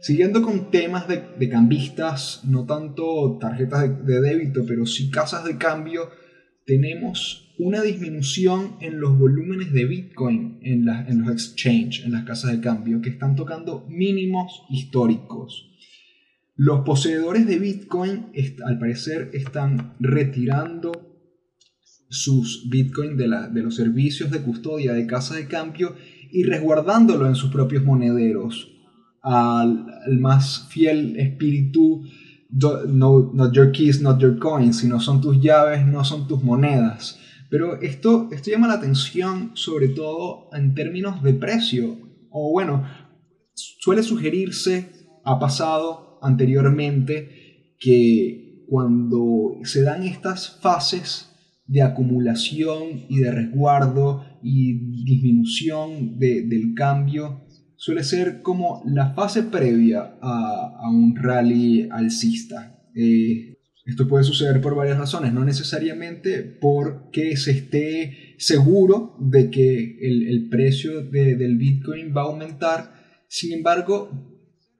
Siguiendo 0.00 0.42
con 0.42 0.70
temas 0.70 1.08
de, 1.08 1.48
cambistas, 1.48 2.42
no 2.44 2.66
tanto 2.66 3.38
tarjetas 3.40 4.04
de, 4.04 4.20
débito, 4.20 4.64
pero 4.66 4.84
sí 4.86 5.10
casas 5.10 5.44
de 5.44 5.56
cambio, 5.56 6.10
tenemos 6.66 7.54
una 7.58 7.80
disminución 7.80 8.76
en 8.80 9.00
los 9.00 9.18
volúmenes 9.18 9.72
de 9.72 9.86
Bitcoin 9.86 10.58
en, 10.62 10.88
en 10.88 11.22
los 11.22 11.32
exchanges, 11.32 12.04
en 12.04 12.12
las 12.12 12.24
casas 12.24 12.52
de 12.52 12.60
cambio, 12.60 13.00
que 13.00 13.08
están 13.08 13.34
tocando 13.34 13.86
mínimos 13.88 14.62
históricos. 14.68 15.72
Los 16.56 16.80
poseedores 16.86 17.46
de 17.46 17.58
Bitcoin, 17.58 18.32
al 18.64 18.78
parecer, 18.78 19.30
están 19.34 19.94
retirando 20.00 20.92
sus 22.08 22.70
Bitcoin 22.70 23.18
de, 23.18 23.28
los 23.62 23.74
servicios 23.74 24.30
de 24.30 24.40
custodia 24.40 24.94
de 24.94 25.06
casa 25.06 25.36
de 25.36 25.48
cambio 25.48 25.94
y 26.30 26.44
resguardándolo 26.44 27.26
en 27.26 27.34
sus 27.34 27.50
propios 27.50 27.84
monederos 27.84 28.72
al, 29.22 29.86
más 30.18 30.66
fiel 30.70 31.18
espíritu 31.18 32.04
no, 32.48 33.32
not 33.34 33.52
your 33.52 33.70
keys, 33.70 34.00
not 34.00 34.18
your 34.18 34.38
coins, 34.38 34.78
sino 34.78 34.98
son 34.98 35.20
tus 35.20 35.38
llaves, 35.40 35.86
no 35.86 36.04
son 36.04 36.26
tus 36.26 36.42
monedas. 36.42 37.18
Pero 37.50 37.82
esto, 37.82 38.28
esto 38.32 38.50
llama 38.50 38.68
la 38.68 38.74
atención 38.74 39.50
sobre 39.54 39.88
todo 39.88 40.48
en 40.52 40.74
términos 40.74 41.22
de 41.22 41.34
precio. 41.34 41.98
O 42.30 42.50
bueno, 42.52 42.84
suele 43.54 44.02
sugerirse, 44.02 44.90
ha 45.24 45.38
pasado 45.38 46.05
anteriormente, 46.22 47.74
que 47.78 48.64
cuando 48.68 49.58
se 49.64 49.82
dan 49.82 50.02
estas 50.02 50.58
fases 50.60 51.30
de 51.66 51.82
acumulación 51.82 53.04
y 53.08 53.18
de 53.18 53.30
resguardo 53.30 54.24
y 54.42 55.04
disminución 55.04 56.18
del 56.18 56.74
cambio 56.74 57.46
suele 57.76 58.04
ser 58.04 58.42
como 58.42 58.82
la 58.86 59.14
fase 59.14 59.44
previa 59.44 60.18
a, 60.20 60.88
un 60.90 61.14
rally 61.16 61.88
alcista. 61.90 62.82
Eh, 62.94 63.54
esto 63.84 64.08
puede 64.08 64.24
suceder 64.24 64.60
por 64.60 64.74
varias 64.74 64.98
razones, 64.98 65.32
no 65.32 65.44
necesariamente 65.44 66.42
porque 66.42 67.36
se 67.36 67.52
esté 67.52 68.34
seguro 68.38 69.16
de 69.20 69.50
que 69.50 69.98
el, 70.00 70.48
precio 70.48 71.02
del 71.02 71.56
Bitcoin 71.56 72.12
va 72.16 72.22
a 72.22 72.24
aumentar, 72.24 72.94
sin 73.28 73.52
embargo, 73.52 74.35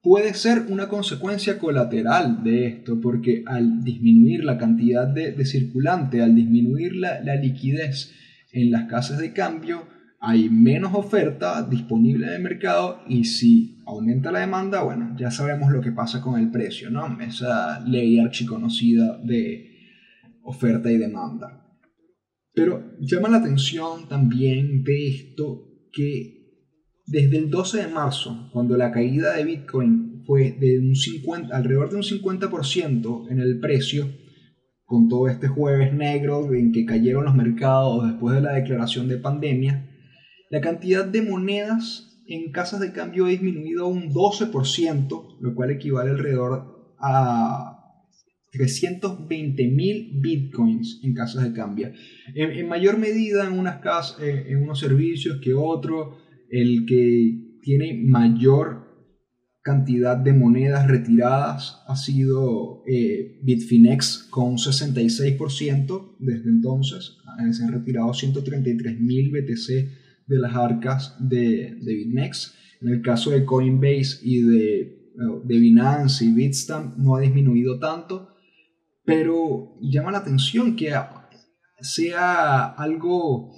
puede 0.07 0.35
ser 0.35 0.67
una 0.69 0.87
consecuencia 0.87 1.59
colateral 1.59 2.45
de 2.45 2.69
esto, 2.69 3.01
porque 3.01 3.43
al 3.45 3.83
disminuir 3.83 4.45
la 4.45 4.57
cantidad 4.57 5.09
de, 5.09 5.45
circulante, 5.45 6.23
al 6.23 6.33
disminuir 6.33 6.95
la, 6.95 7.35
liquidez 7.35 8.15
en 8.53 8.71
las 8.71 8.85
casas 8.85 9.19
de 9.19 9.33
cambio, 9.33 9.89
hay 10.21 10.49
menos 10.49 10.95
oferta 10.95 11.61
disponible 11.65 12.29
en 12.29 12.35
el 12.35 12.43
mercado 12.43 13.03
y 13.09 13.25
si 13.25 13.83
aumenta 13.85 14.31
la 14.31 14.39
demanda, 14.39 14.85
bueno, 14.85 15.17
ya 15.19 15.33
sabemos 15.33 15.73
lo 15.73 15.81
que 15.81 15.91
pasa 15.91 16.21
con 16.21 16.39
el 16.39 16.53
precio, 16.53 16.89
¿no? 16.89 17.21
Esa 17.21 17.81
ley 17.81 18.21
archiconocida 18.21 19.19
de 19.25 19.89
oferta 20.45 20.89
y 20.89 20.99
demanda. 20.99 21.67
Pero 22.55 22.93
llama 23.01 23.29
la 23.29 23.39
atención 23.39 24.09
también 24.09 24.85
de 24.85 25.09
esto 25.09 25.65
que 25.93 26.36
desde 27.07 27.39
el 27.39 27.51
12 27.51 27.83
de 27.83 27.89
marzo, 27.89 28.51
cuando 28.53 28.77
la 28.77 28.91
caída 28.91 29.35
de 29.35 29.45
Bitcoin 29.45 30.25
fue 30.27 30.57
de 30.59 30.81
un 30.81 30.97
50, 30.97 31.57
alrededor 31.57 31.91
de 31.91 31.97
un 31.97 32.03
50% 32.03 33.31
en 33.31 33.41
el 33.41 33.61
precio, 33.61 34.09
con 34.85 35.09
todo 35.09 35.29
este 35.29 35.49
jueves 35.49 35.93
negro 35.93 36.53
en 36.55 36.73
que 36.73 36.85
cayeron 36.85 37.25
los 37.25 37.35
mercados 37.35 38.07
después 38.09 38.35
de 38.35 38.41
la 38.41 38.55
declaración 38.55 39.09
de 39.09 39.19
pandemia, 39.19 39.91
la 40.51 40.61
cantidad 40.61 41.05
de 41.05 41.23
monedas 41.23 42.23
en 42.29 42.51
casas 42.51 42.81
de 42.81 42.93
cambio 42.93 43.27
ha 43.27 43.31
disminuido 43.31 43.87
un 43.87 44.11
12%, 44.11 45.39
lo 45.41 45.55
cual 45.55 45.71
equivale 45.71 46.11
alrededor 46.11 46.95
a 46.99 47.77
320 48.53 49.69
mil 49.69 50.11
bitcoins 50.21 51.01
en 51.03 51.15
casas 51.15 51.45
de 51.45 51.53
cambio. 51.53 51.93
En, 52.35 52.69
mayor 52.69 52.99
medida 52.99 53.47
en, 53.47 53.59
unas 53.59 53.81
casas, 53.81 54.21
eh, 54.21 54.47
en 54.49 54.63
unos 54.63 54.81
servicios 54.81 55.41
que 55.43 55.53
otros 55.53 56.26
el 56.51 56.87
que 56.87 57.59
tiene 57.63 57.95
mayor 58.03 58.87
cantidad 59.67 60.17
de 60.17 60.33
monedas 60.33 60.87
retiradas 60.87 61.83
ha 61.89 61.97
sido 61.97 62.85
eh, 62.87 63.41
Bitfinex 63.43 64.29
con 64.31 64.59
66% 64.59 66.17
desde 66.21 66.49
entonces. 66.49 67.19
Eh, 67.41 67.53
se 67.53 67.65
han 67.65 67.73
retirado 67.73 68.11
133.000 68.11 69.33
BTC 69.33 70.27
de 70.29 70.39
las 70.39 70.55
arcas 70.55 71.17
de, 71.19 71.79
de 71.83 71.95
Bitmex. 71.95 72.55
En 72.81 72.89
el 72.91 73.03
caso 73.03 73.31
de 73.31 73.45
Coinbase 73.45 74.19
y 74.23 74.43
de, 74.43 74.81
eh, 74.81 74.97
de 75.45 75.59
Binance 75.59 76.25
y 76.25 76.33
Bitstamp 76.33 76.97
no 76.97 77.17
ha 77.17 77.21
disminuido 77.21 77.81
tanto, 77.81 78.37
pero 79.05 79.77
llama 79.81 80.13
la 80.13 80.19
atención 80.19 80.77
que 80.77 80.93
sea 81.81 82.67
algo 82.67 83.53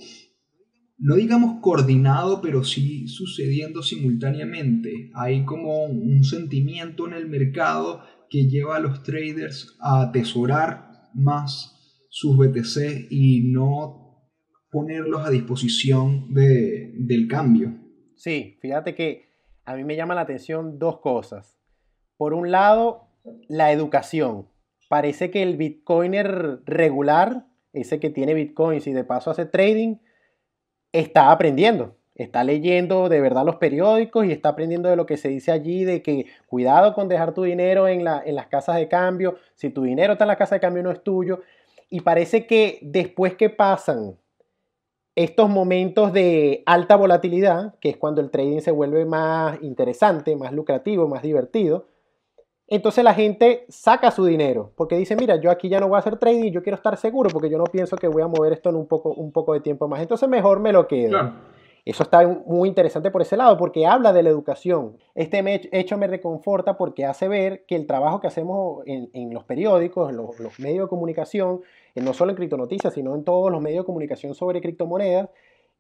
no 0.99 1.15
digamos 1.15 1.61
coordinado, 1.61 2.41
pero 2.43 2.65
sí 2.65 3.07
sucediendo 3.07 3.83
simultáneamente. 3.83 5.11
Hay 5.15 5.45
como 5.45 5.85
un 5.85 6.25
sentimiento 6.25 7.07
en 7.07 7.15
el 7.15 7.29
mercado 7.29 8.03
que 8.29 8.49
lleva 8.49 8.77
a 8.77 8.81
los 8.81 9.03
traders 9.05 9.77
a 9.81 10.03
atesorar 10.03 11.11
más 11.15 12.07
sus 12.11 12.37
BTC 12.37 13.11
y 13.11 13.45
no 13.53 14.29
ponerlos 14.71 15.25
a 15.25 15.31
disposición 15.31 16.35
del 16.35 17.29
cambio. 17.29 17.75
Sí, 18.17 18.59
fíjate 18.61 18.95
que 18.95 19.29
a 19.65 19.77
mí 19.77 19.85
me 19.85 19.97
llama 19.97 20.15
la 20.15 20.23
atención 20.23 20.79
dos 20.79 20.99
cosas. 20.99 21.59
Por 22.17 22.35
un 22.35 22.51
lado, 22.51 23.09
la 23.49 23.73
educación. 23.73 24.49
Parece 24.89 25.31
que 25.31 25.43
el 25.43 25.57
bitcoiner 25.57 26.61
regular, 26.65 27.47
ese 27.73 28.01
que 28.01 28.11
tiene 28.11 28.35
bitcoins 28.35 28.87
y 28.87 28.93
de 28.93 29.05
paso 29.05 29.31
hace 29.31 29.47
trading, 29.47 29.97
está 30.93 31.31
aprendiendo, 31.31 31.95
está 32.15 32.45
leyendo 32.45 33.09
de 33.09 33.21
verdad 33.21 33.45
los 33.45 33.57
periódicos 33.57 34.27
y 34.27 34.33
está 34.33 34.51
aprendiendo 34.51 34.89
de 34.89 34.97
lo 34.97 35.07
que 35.07 35.17
se 35.17 35.29
dice 35.29 35.53
allí, 35.53 35.85
de 35.85 36.03
que 36.03 36.27
cuidado 36.47 36.95
con 36.95 37.09
dejar 37.09 37.35
tu 37.35 37.43
dinero 37.45 37.89
en, 37.89 38.05
la, 38.05 38.23
en 38.25 38.35
las 38.35 38.49
casas 38.49 38.77
de 38.77 38.89
cambio, 38.89 39.37
si 39.55 39.71
tu 39.71 39.83
dinero 39.83 40.15
está 40.15 40.25
en 40.25 40.29
la 40.29 40.37
casa 40.37 40.57
de 40.57 40.61
cambio 40.61 40.83
no 40.83 40.91
es 40.91 41.03
tuyo. 41.03 41.43
Y 41.91 42.01
parece 42.01 42.47
que 42.47 42.79
después 42.83 43.35
que 43.35 43.51
pasan 43.51 44.19
estos 45.15 45.49
momentos 45.49 46.13
de 46.13 46.63
alta 46.67 46.95
volatilidad, 46.95 47.75
que 47.81 47.89
es 47.89 47.97
cuando 47.97 48.21
el 48.21 48.31
trading 48.31 48.61
se 48.61 48.71
vuelve 48.71 49.05
más 49.05 49.61
interesante, 49.63 50.37
más 50.37 50.53
lucrativo, 50.53 51.09
más 51.09 51.23
divertido, 51.23 51.87
entonces 52.69 53.03
la 53.03 53.15
gente 53.15 53.65
saca 53.69 54.11
su 54.11 54.25
dinero 54.27 54.73
porque 54.77 54.97
dice, 54.97 55.17
mira, 55.17 55.37
yo 55.37 55.51
aquí 55.51 55.69
ya 55.69 55.81
no 55.81 55.89
voy 55.89 55.97
a 55.97 56.01
hacer 56.01 56.19
trading, 56.19 56.53
yo 56.53 56.63
quiero 56.63 56.77
estar 56.77 56.97
seguro 56.99 57.31
porque 57.31 57.49
yo 57.49 57.57
no 57.57 57.65
pienso 57.65 57.97
que 57.97 58.09
voy 58.09 58.23
a 58.23 58.29
mover 58.29 58.53
esto 58.53 58.69
en 58.69 58.77
un 58.77 58.87
poco, 58.87 59.13
un 59.15 59.33
poco 59.33 59.55
de 59.55 59.61
tiempo 59.61 59.89
más. 59.89 60.01
Entonces 60.01 60.29
mejor 60.29 60.61
me 60.61 60.73
lo 60.73 60.87
quedo. 60.87 61.33
Eso 61.89 62.03
está 62.03 62.29
muy 62.47 62.69
interesante 62.69 63.11
por 63.11 63.23
ese 63.23 63.39
lado 63.39 63.57
porque 63.57 63.87
habla 63.87 64.13
de 64.13 64.23
la 64.23 64.29
educación. 64.29 64.99
Este 65.15 65.43
hecho 65.73 65.97
me 65.97 66.07
reconforta 66.07 66.77
porque 66.77 67.07
hace 67.07 67.29
ver 67.29 67.65
que 67.65 67.77
el 67.77 67.87
trabajo 67.87 68.21
que 68.21 68.27
hacemos 68.27 68.83
en, 68.85 69.33
los 69.33 69.45
periódicos, 69.45 70.11
en 70.11 70.19
los, 70.19 70.59
medios 70.59 70.85
de 70.85 70.89
comunicación, 70.89 71.63
no 71.95 72.13
solo 72.13 72.33
en 72.33 72.37
Criptonoticias, 72.37 72.93
sino 72.93 73.15
en 73.15 73.25
todos 73.25 73.51
los 73.51 73.63
medios 73.63 73.85
de 73.85 73.87
comunicación 73.87 74.35
sobre 74.35 74.61
criptomonedas, 74.61 75.31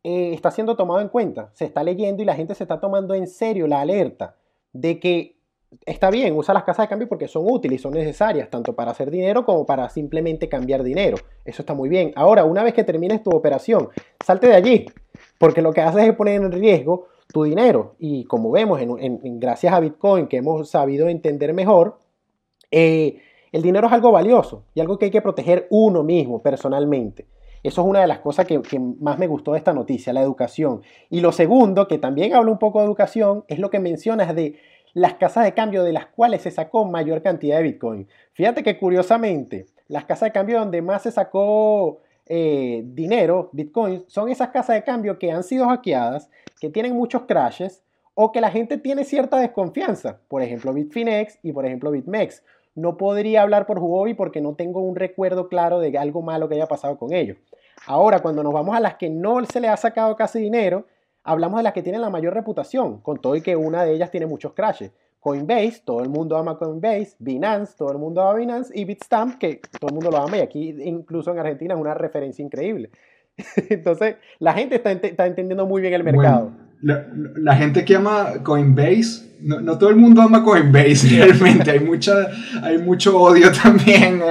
eh, 0.02 0.32
está 0.32 0.50
siendo 0.50 0.76
tomado 0.76 1.02
en 1.02 1.08
cuenta. 1.08 1.50
Se 1.52 1.66
está 1.66 1.82
leyendo 1.82 2.22
y 2.22 2.24
la 2.24 2.34
gente 2.34 2.54
se 2.54 2.64
está 2.64 2.80
tomando 2.80 3.12
en 3.12 3.26
serio 3.26 3.66
la 3.66 3.82
alerta 3.82 4.36
de 4.72 5.00
que 5.00 5.37
está 5.84 6.10
bien, 6.10 6.36
usa 6.36 6.54
las 6.54 6.64
casas 6.64 6.84
de 6.84 6.88
cambio 6.88 7.08
porque 7.08 7.28
son 7.28 7.44
útiles 7.46 7.80
son 7.80 7.92
necesarias, 7.92 8.48
tanto 8.50 8.74
para 8.74 8.90
hacer 8.90 9.10
dinero 9.10 9.44
como 9.44 9.66
para 9.66 9.88
simplemente 9.88 10.48
cambiar 10.48 10.82
dinero. 10.82 11.16
Eso 11.44 11.62
está 11.62 11.74
muy 11.74 11.88
bien. 11.88 12.12
Ahora, 12.16 12.44
una 12.44 12.62
vez 12.62 12.74
que 12.74 12.84
termines 12.84 13.22
tu 13.22 13.30
operación, 13.30 13.88
salte 14.24 14.48
de 14.48 14.54
allí. 14.54 14.86
porque 15.38 15.62
lo 15.62 15.72
que 15.72 15.80
hace 15.80 16.06
es 16.06 16.14
poner 16.14 16.40
en 16.40 16.52
riesgo 16.52 17.06
tu 17.32 17.44
dinero. 17.44 17.94
Y 17.98 18.24
como 18.24 18.50
vemos, 18.50 18.80
en, 18.80 19.40
gracias 19.40 19.72
a 19.72 19.80
Bitcoin, 19.80 20.26
que 20.26 20.38
hemos 20.38 20.68
sabido 20.70 21.08
entender 21.08 21.52
mejor, 21.54 21.98
eh, 22.70 23.20
el 23.52 23.62
dinero 23.62 23.86
es 23.86 23.92
algo 23.92 24.12
valioso 24.12 24.64
y 24.74 24.80
algo 24.80 24.98
que 24.98 25.06
hay 25.06 25.10
que 25.10 25.22
proteger 25.22 25.66
uno 25.70 26.02
mismo 26.02 26.42
personalmente. 26.42 27.26
Eso 27.62 27.82
es 27.82 27.88
una 27.88 28.00
de 28.00 28.06
las 28.06 28.20
cosas 28.20 28.46
que, 28.46 28.62
que, 28.62 28.78
más 28.78 29.18
me 29.18 29.26
gustó 29.26 29.52
de 29.52 29.58
esta 29.58 29.72
noticia, 29.72 30.12
la 30.12 30.22
educación. 30.22 30.82
Y 31.10 31.20
lo 31.20 31.32
segundo, 31.32 31.88
que 31.88 31.98
también 31.98 32.32
habla 32.34 32.52
un 32.52 32.58
poco 32.58 32.78
de 32.78 32.86
educación, 32.86 33.44
es 33.48 33.58
lo 33.58 33.68
que 33.68 33.80
mencionas 33.80 34.34
de 34.34 34.56
las 34.94 35.14
casas 35.14 35.44
de 35.44 35.54
cambio 35.54 35.84
de 35.84 35.92
las 35.92 36.06
cuales 36.06 36.42
se 36.42 36.50
sacó 36.50 36.84
mayor 36.84 37.22
cantidad 37.22 37.58
de 37.58 37.62
Bitcoin. 37.64 38.08
Fíjate 38.32 38.62
que 38.62 38.78
curiosamente, 38.78 39.66
las 39.88 40.04
casas 40.04 40.28
de 40.28 40.32
cambio 40.32 40.58
donde 40.58 40.82
más 40.82 41.02
se 41.02 41.12
sacó 41.12 42.00
eh, 42.26 42.82
dinero, 42.84 43.48
Bitcoin, 43.52 44.04
son 44.06 44.28
esas 44.28 44.48
casas 44.48 44.76
de 44.76 44.84
cambio 44.84 45.18
que 45.18 45.32
han 45.32 45.42
sido 45.42 45.66
hackeadas, 45.68 46.30
que 46.60 46.68
tienen 46.70 46.94
muchos 46.94 47.22
crashes 47.22 47.82
o 48.14 48.32
que 48.32 48.40
la 48.40 48.50
gente 48.50 48.78
tiene 48.78 49.04
cierta 49.04 49.38
desconfianza. 49.38 50.20
Por 50.28 50.42
ejemplo, 50.42 50.72
Bitfinex 50.72 51.38
y 51.42 51.52
por 51.52 51.64
ejemplo 51.64 51.90
BitMEX. 51.90 52.42
No 52.74 52.96
podría 52.96 53.42
hablar 53.42 53.66
por 53.66 53.78
Huobi 53.78 54.14
porque 54.14 54.40
no 54.40 54.54
tengo 54.54 54.80
un 54.80 54.96
recuerdo 54.96 55.48
claro 55.48 55.80
de 55.80 55.96
algo 55.98 56.22
malo 56.22 56.48
que 56.48 56.56
haya 56.56 56.66
pasado 56.66 56.98
con 56.98 57.12
ellos. 57.12 57.36
Ahora, 57.86 58.20
cuando 58.20 58.42
nos 58.42 58.52
vamos 58.52 58.76
a 58.76 58.80
las 58.80 58.96
que 58.96 59.08
no 59.08 59.44
se 59.44 59.60
le 59.60 59.68
ha 59.68 59.76
sacado 59.76 60.16
casi 60.16 60.40
dinero, 60.40 60.84
hablamos 61.28 61.58
de 61.58 61.64
las 61.64 61.72
que 61.72 61.82
tienen 61.82 62.00
la 62.00 62.10
mayor 62.10 62.34
reputación, 62.34 63.00
con 63.00 63.18
todo 63.18 63.36
y 63.36 63.42
que 63.42 63.54
una 63.54 63.84
de 63.84 63.92
ellas 63.92 64.10
tiene 64.10 64.26
muchos 64.26 64.54
crashes. 64.54 64.92
Coinbase, 65.20 65.82
todo 65.84 66.00
el 66.00 66.08
mundo 66.08 66.36
ama 66.36 66.56
Coinbase, 66.56 67.16
Binance, 67.18 67.74
todo 67.76 67.92
el 67.92 67.98
mundo 67.98 68.22
ama 68.22 68.38
Binance, 68.38 68.72
y 68.74 68.84
Bitstamp, 68.84 69.38
que 69.38 69.60
todo 69.78 69.88
el 69.88 69.94
mundo 69.94 70.10
lo 70.10 70.18
ama, 70.18 70.38
y 70.38 70.40
aquí 70.40 70.76
incluso 70.82 71.30
en 71.30 71.38
Argentina 71.38 71.74
es 71.74 71.80
una 71.80 71.94
referencia 71.94 72.42
increíble. 72.42 72.90
Entonces, 73.68 74.16
la 74.38 74.54
gente 74.54 74.76
está, 74.76 74.92
está, 74.92 75.26
entendiendo 75.26 75.66
muy 75.66 75.82
bien 75.82 75.94
el 75.94 76.04
mercado. 76.04 76.52
La, 76.80 77.56
gente 77.56 77.84
que 77.84 77.96
ama 77.96 78.34
Coinbase, 78.42 79.36
no, 79.40 79.78
todo 79.78 79.90
el 79.90 79.96
mundo 79.96 80.22
ama 80.22 80.44
Coinbase 80.44 81.08
realmente, 81.08 81.70
hay, 81.70 81.80
mucha, 81.80 82.14
hay 82.62 82.78
mucho 82.78 83.18
odio 83.20 83.50
también 83.62 84.22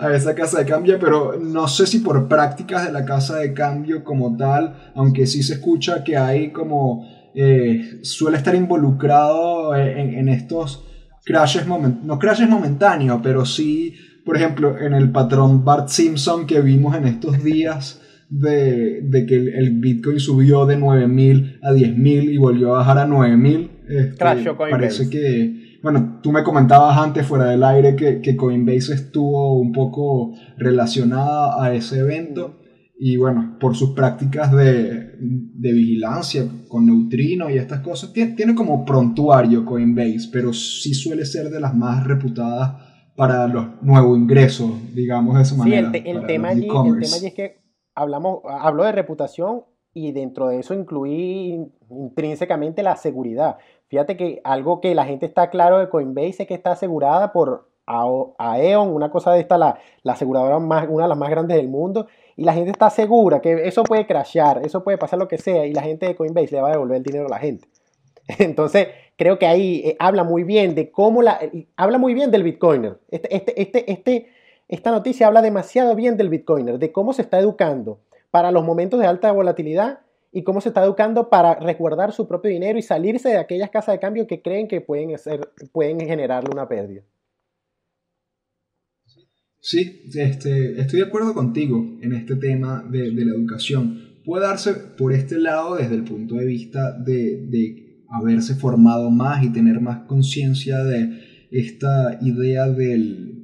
a 0.00 0.12
esa 0.14 0.34
casa 0.34 0.58
de 0.58 0.66
cambio, 0.66 0.98
pero 0.98 1.38
no 1.40 1.66
sé 1.68 1.86
si 1.86 2.00
por 2.00 2.28
prácticas 2.28 2.86
de 2.86 2.92
la 2.92 3.04
casa 3.04 3.36
de 3.36 3.52
cambio 3.54 4.04
como 4.04 4.36
tal, 4.36 4.90
aunque 4.94 5.26
sí 5.26 5.42
se 5.42 5.54
escucha 5.54 6.04
que 6.04 6.16
hay 6.16 6.50
como 6.50 7.06
eh, 7.34 8.00
suele 8.02 8.36
estar 8.36 8.54
involucrado 8.54 9.74
en, 9.76 10.28
estos 10.28 10.84
crashes, 11.24 11.66
no 11.66 12.18
crashes 12.18 12.48
momentáneos, 12.48 13.20
pero 13.22 13.44
sí, 13.46 13.94
por 14.24 14.36
ejemplo, 14.36 14.78
en 14.78 14.92
el 14.92 15.10
patrón 15.10 15.64
Bart 15.64 15.88
Simpson 15.88 16.46
que 16.46 16.60
vimos 16.60 16.96
en 16.96 17.06
estos 17.06 17.42
días 17.42 18.00
de, 18.28 19.24
que 19.26 19.34
el, 19.34 19.78
Bitcoin 19.78 20.20
subió 20.20 20.66
de 20.66 20.78
9.000 20.78 21.60
a 21.62 21.72
10.000 21.72 22.32
y 22.32 22.36
volvió 22.36 22.74
a 22.74 22.78
bajar 22.78 22.98
a 22.98 23.06
9.000. 23.06 23.70
Este, 23.88 24.52
parece 24.70 25.08
que, 25.08 25.78
bueno, 25.82 26.20
tú 26.22 26.32
me 26.32 26.42
comentabas 26.42 26.98
antes 26.98 27.26
fuera 27.26 27.46
del 27.46 27.64
aire 27.64 27.96
que, 27.96 28.20
que 28.20 28.36
Coinbase 28.36 28.94
estuvo 28.94 29.58
un 29.58 29.72
poco 29.72 30.34
relacionada 30.58 31.62
a 31.62 31.74
ese 31.74 32.00
evento 32.00 32.58
y 33.00 33.16
bueno, 33.16 33.56
por 33.60 33.76
sus 33.76 33.90
prácticas 33.90 34.52
de, 34.52 35.16
vigilancia 35.20 36.44
con 36.66 36.86
neutrino 36.86 37.48
y 37.48 37.56
estas 37.56 37.80
cosas, 37.80 38.12
tiene, 38.12 38.54
como 38.54 38.84
prontuario 38.84 39.64
Coinbase, 39.64 40.28
pero 40.32 40.52
sí 40.52 40.94
suele 40.94 41.24
ser 41.24 41.48
de 41.48 41.60
las 41.60 41.74
más 41.74 42.04
reputadas 42.04 42.74
para 43.16 43.46
los 43.46 43.82
nuevos 43.82 44.18
ingresos, 44.18 44.70
digamos 44.94 45.36
de 45.36 45.42
esa 45.42 45.56
manera. 45.56 45.92
Sí, 45.92 46.02
el, 46.04 46.26
tema 46.26 46.48
allí, 46.48 46.66
el 46.66 46.68
tema 46.68 47.16
es 47.16 47.34
que 47.34 47.57
hablamos, 47.98 48.40
hablo 48.44 48.84
de 48.84 48.92
reputación 48.92 49.64
y 49.92 50.12
dentro 50.12 50.48
de 50.48 50.60
eso 50.60 50.74
incluí 50.74 51.70
intrínsecamente 51.90 52.82
la 52.82 52.96
seguridad. 52.96 53.58
Fíjate 53.88 54.16
que 54.16 54.40
algo 54.44 54.80
que 54.80 54.94
la 54.94 55.04
gente 55.04 55.26
está 55.26 55.50
claro 55.50 55.78
de 55.78 55.88
Coinbase 55.88 56.42
es 56.42 56.46
que 56.46 56.54
está 56.54 56.72
asegurada 56.72 57.32
por 57.32 57.68
Aeon, 57.86 58.94
una 58.94 59.10
cosa 59.10 59.32
de 59.32 59.40
esta, 59.40 59.58
la, 59.58 59.78
la 60.02 60.12
aseguradora 60.12 60.58
más, 60.58 60.86
una 60.88 61.04
de 61.04 61.08
las 61.08 61.18
más 61.18 61.30
grandes 61.30 61.56
del 61.56 61.68
mundo, 61.68 62.06
y 62.36 62.44
la 62.44 62.52
gente 62.52 62.70
está 62.70 62.90
segura 62.90 63.40
que 63.40 63.66
eso 63.66 63.82
puede 63.82 64.06
crashear, 64.06 64.60
eso 64.64 64.84
puede 64.84 64.98
pasar 64.98 65.18
lo 65.18 65.26
que 65.26 65.38
sea, 65.38 65.66
y 65.66 65.72
la 65.72 65.82
gente 65.82 66.06
de 66.06 66.14
Coinbase 66.14 66.54
le 66.54 66.60
va 66.60 66.68
a 66.68 66.72
devolver 66.72 66.98
el 66.98 67.02
dinero 67.02 67.26
a 67.26 67.30
la 67.30 67.38
gente. 67.38 67.66
Entonces, 68.38 68.88
creo 69.16 69.38
que 69.38 69.46
ahí 69.46 69.82
eh, 69.84 69.96
habla 69.98 70.22
muy 70.22 70.44
bien 70.44 70.74
de 70.74 70.90
cómo 70.90 71.22
la. 71.22 71.40
Habla 71.76 71.98
muy 71.98 72.14
bien 72.14 72.30
del 72.30 72.42
Bitcoiner. 72.42 72.98
Este, 73.10 73.34
este, 73.34 73.62
este, 73.62 73.92
este, 73.92 74.26
esta 74.68 74.90
noticia 74.90 75.26
habla 75.26 75.42
demasiado 75.42 75.94
bien 75.94 76.16
del 76.16 76.28
Bitcoiner, 76.28 76.78
de 76.78 76.92
cómo 76.92 77.14
se 77.14 77.22
está 77.22 77.38
educando 77.38 78.00
para 78.30 78.52
los 78.52 78.64
momentos 78.64 79.00
de 79.00 79.06
alta 79.06 79.32
volatilidad 79.32 80.00
y 80.30 80.42
cómo 80.42 80.60
se 80.60 80.68
está 80.68 80.84
educando 80.84 81.30
para 81.30 81.54
resguardar 81.54 82.12
su 82.12 82.28
propio 82.28 82.50
dinero 82.50 82.78
y 82.78 82.82
salirse 82.82 83.30
de 83.30 83.38
aquellas 83.38 83.70
casas 83.70 83.94
de 83.94 83.98
cambio 83.98 84.26
que 84.26 84.42
creen 84.42 84.68
que 84.68 84.82
pueden, 84.82 85.14
hacer, 85.14 85.40
pueden 85.72 85.98
generarle 86.00 86.50
una 86.52 86.68
pérdida. 86.68 87.02
Sí, 89.60 90.02
este, 90.14 90.80
estoy 90.80 91.00
de 91.00 91.06
acuerdo 91.06 91.34
contigo 91.34 91.98
en 92.00 92.12
este 92.12 92.36
tema 92.36 92.84
de, 92.88 93.10
la 93.10 93.32
educación. 93.32 94.20
Puede 94.24 94.44
darse 94.44 94.74
por 94.74 95.12
este 95.12 95.38
lado 95.38 95.76
desde 95.76 95.94
el 95.94 96.04
punto 96.04 96.36
de 96.36 96.44
vista 96.44 96.92
de, 96.92 97.86
haberse 98.10 98.54
formado 98.54 99.10
más 99.10 99.44
y 99.44 99.50
tener 99.50 99.80
más 99.80 100.06
conciencia 100.06 100.78
de 100.78 101.48
esta 101.50 102.18
idea 102.22 102.66
del, 102.68 103.37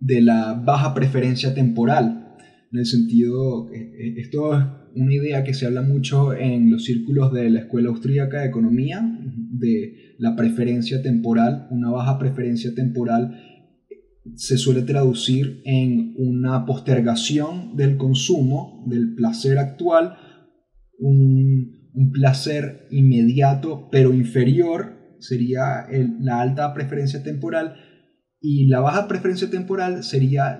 de 0.00 0.22
la 0.22 0.54
baja 0.54 0.94
preferencia 0.94 1.54
temporal. 1.54 2.36
En 2.72 2.78
el 2.78 2.86
sentido, 2.86 3.68
esto 3.72 4.58
es 4.58 4.64
una 4.96 5.14
idea 5.14 5.44
que 5.44 5.54
se 5.54 5.66
habla 5.66 5.82
mucho 5.82 6.34
en 6.34 6.70
los 6.70 6.84
círculos 6.84 7.32
de 7.32 7.50
la 7.50 7.60
Escuela 7.60 7.90
Austríaca 7.90 8.40
de 8.40 8.48
Economía, 8.48 9.00
de 9.52 10.16
la 10.18 10.34
preferencia 10.36 11.02
temporal, 11.02 11.68
una 11.70 11.90
baja 11.90 12.18
preferencia 12.18 12.74
temporal 12.74 13.36
se 14.36 14.58
suele 14.58 14.82
traducir 14.82 15.62
en 15.64 16.14
una 16.16 16.66
postergación 16.66 17.76
del 17.76 17.96
consumo, 17.96 18.84
del 18.86 19.14
placer 19.14 19.58
actual, 19.58 20.16
un, 20.98 21.78
placer 22.12 22.86
inmediato 22.90 23.88
pero 23.90 24.14
inferior 24.14 25.16
sería 25.18 25.86
la 26.20 26.40
alta 26.40 26.72
preferencia 26.72 27.22
temporal 27.22 27.74
y 28.40 28.66
la 28.66 28.80
baja 28.80 29.06
preferencia 29.06 29.50
temporal 29.50 30.02
sería 30.02 30.58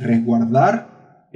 resguardar 0.00 1.28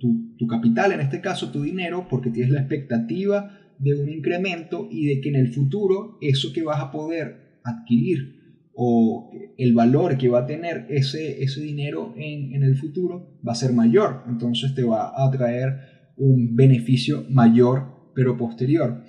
tu, 0.00 0.36
tu 0.36 0.46
capital, 0.46 0.92
en 0.92 1.00
este 1.00 1.20
caso 1.20 1.50
tu 1.50 1.62
dinero, 1.62 2.06
porque 2.08 2.30
tienes 2.30 2.52
la 2.52 2.60
expectativa 2.60 3.58
de 3.78 3.94
un 3.94 4.08
incremento 4.08 4.88
y 4.90 5.06
de 5.06 5.20
que 5.20 5.28
en 5.28 5.36
el 5.36 5.52
futuro 5.52 6.18
eso 6.20 6.52
que 6.52 6.62
vas 6.62 6.80
a 6.80 6.90
poder 6.90 7.60
adquirir 7.64 8.42
o 8.74 9.30
el 9.58 9.74
valor 9.74 10.16
que 10.16 10.28
va 10.28 10.40
a 10.40 10.46
tener 10.46 10.86
ese, 10.88 11.42
ese 11.42 11.60
dinero 11.60 12.14
en, 12.16 12.62
el 12.62 12.76
futuro 12.76 13.38
va 13.46 13.52
a 13.52 13.56
ser 13.56 13.72
mayor. 13.72 14.24
Entonces 14.28 14.74
te 14.74 14.82
va 14.82 15.12
a 15.14 15.30
traer 15.30 16.12
un 16.16 16.54
beneficio 16.56 17.24
mayor, 17.28 18.12
pero 18.14 18.36
posterior. 18.36 19.04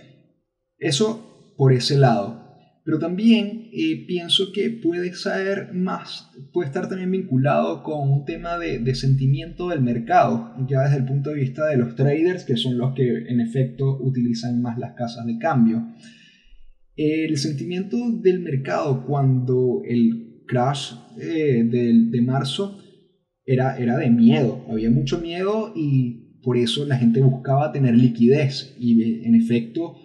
Eso 0.77 1.53
por 1.57 1.71
ese 1.73 1.97
lado. 1.97 2.42
Pero 2.85 2.99
también 2.99 3.69
eh, 3.71 4.05
pienso 4.05 4.51
que 4.53 4.69
puede 4.69 5.13
ser 5.13 5.73
más, 5.73 6.31
puede 6.51 6.67
estar 6.67 6.89
también 6.89 7.11
vinculado 7.11 7.81
con 7.81 8.09
un 8.09 8.25
tema 8.25 8.57
de, 8.57 8.79
de, 8.79 8.93
sentimiento 8.95 9.69
del 9.69 9.81
mercado, 9.81 10.53
ya 10.67 10.81
desde 10.81 10.97
el 10.97 11.05
punto 11.05 11.29
de 11.29 11.39
vista 11.39 11.67
de 11.67 11.77
los 11.77 11.95
traders, 11.95 12.43
que 12.43 12.57
son 12.57 12.77
los 12.77 12.93
que 12.93 13.07
en 13.29 13.39
efecto 13.39 13.97
utilizan 14.01 14.61
más 14.61 14.77
las 14.77 14.95
casas 14.95 15.25
de 15.25 15.37
cambio. 15.37 15.93
El 16.95 17.37
sentimiento 17.37 17.97
del 18.21 18.41
mercado 18.41 19.05
cuando 19.05 19.81
el 19.85 20.43
crash 20.47 20.93
eh, 21.19 21.63
de, 21.63 22.21
marzo 22.21 22.79
era, 23.45 23.77
era 23.77 23.97
de 23.97 24.09
miedo, 24.09 24.65
había 24.69 24.91
mucho 24.91 25.19
miedo 25.19 25.73
y 25.75 26.39
por 26.43 26.57
eso 26.57 26.85
la 26.85 26.97
gente 26.97 27.21
buscaba 27.21 27.71
tener 27.71 27.95
liquidez 27.95 28.75
y 28.77 29.25
en 29.25 29.35
efecto 29.35 29.95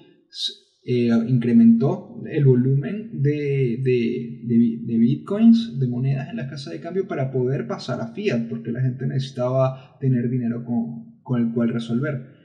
eh, 0.91 1.11
incrementó 1.29 2.23
el 2.31 2.47
volumen 2.47 3.11
de, 3.21 3.79
de, 3.83 4.97
bitcoins, 4.99 5.79
de 5.79 5.87
monedas 5.87 6.31
en 6.31 6.37
la 6.37 6.49
casa 6.49 6.71
de 6.71 6.81
cambio 6.81 7.07
para 7.07 7.31
poder 7.31 7.67
pasar 7.67 8.01
a 8.01 8.15
fiat, 8.15 8.49
porque 8.49 8.73
la 8.73 8.81
gente 8.81 9.07
necesitaba 9.07 9.99
tener 10.01 10.31
dinero 10.31 10.65
con, 10.65 11.21
con 11.23 11.43
el 11.43 11.53
cual 11.53 11.75
resolver. 11.75 12.39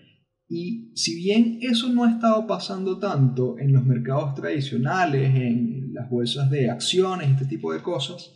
Y 0.50 0.92
si 0.94 1.16
bien 1.16 1.60
eso 1.62 1.88
no 1.88 2.04
ha 2.04 2.12
estado 2.12 2.46
pasando 2.46 3.00
tanto 3.00 3.58
en 3.60 3.72
los 3.72 3.86
mercados 3.86 4.36
tradicionales, 4.36 5.34
en 5.34 5.94
las 5.94 6.10
bolsas 6.10 6.52
de 6.52 6.70
acciones, 6.70 7.30
este 7.30 7.46
tipo 7.46 7.72
de 7.72 7.80
cosas, 7.80 8.30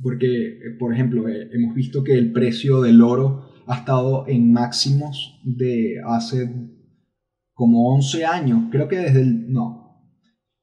porque, 0.00 0.60
por 0.78 0.94
ejemplo, 0.94 1.28
eh, 1.28 1.50
hemos 1.52 1.74
visto 1.74 2.02
que 2.02 2.14
el 2.14 2.32
precio 2.32 2.80
del 2.80 3.02
oro 3.02 3.50
ha 3.66 3.80
estado 3.80 4.26
en 4.28 4.50
máximos 4.50 5.42
de 5.44 6.00
hace 6.06 6.48
como 7.60 7.94
11 7.94 8.24
años, 8.24 8.68
creo 8.70 8.88
que 8.88 8.96
desde 8.96 9.20
el, 9.20 9.52
no, 9.52 10.00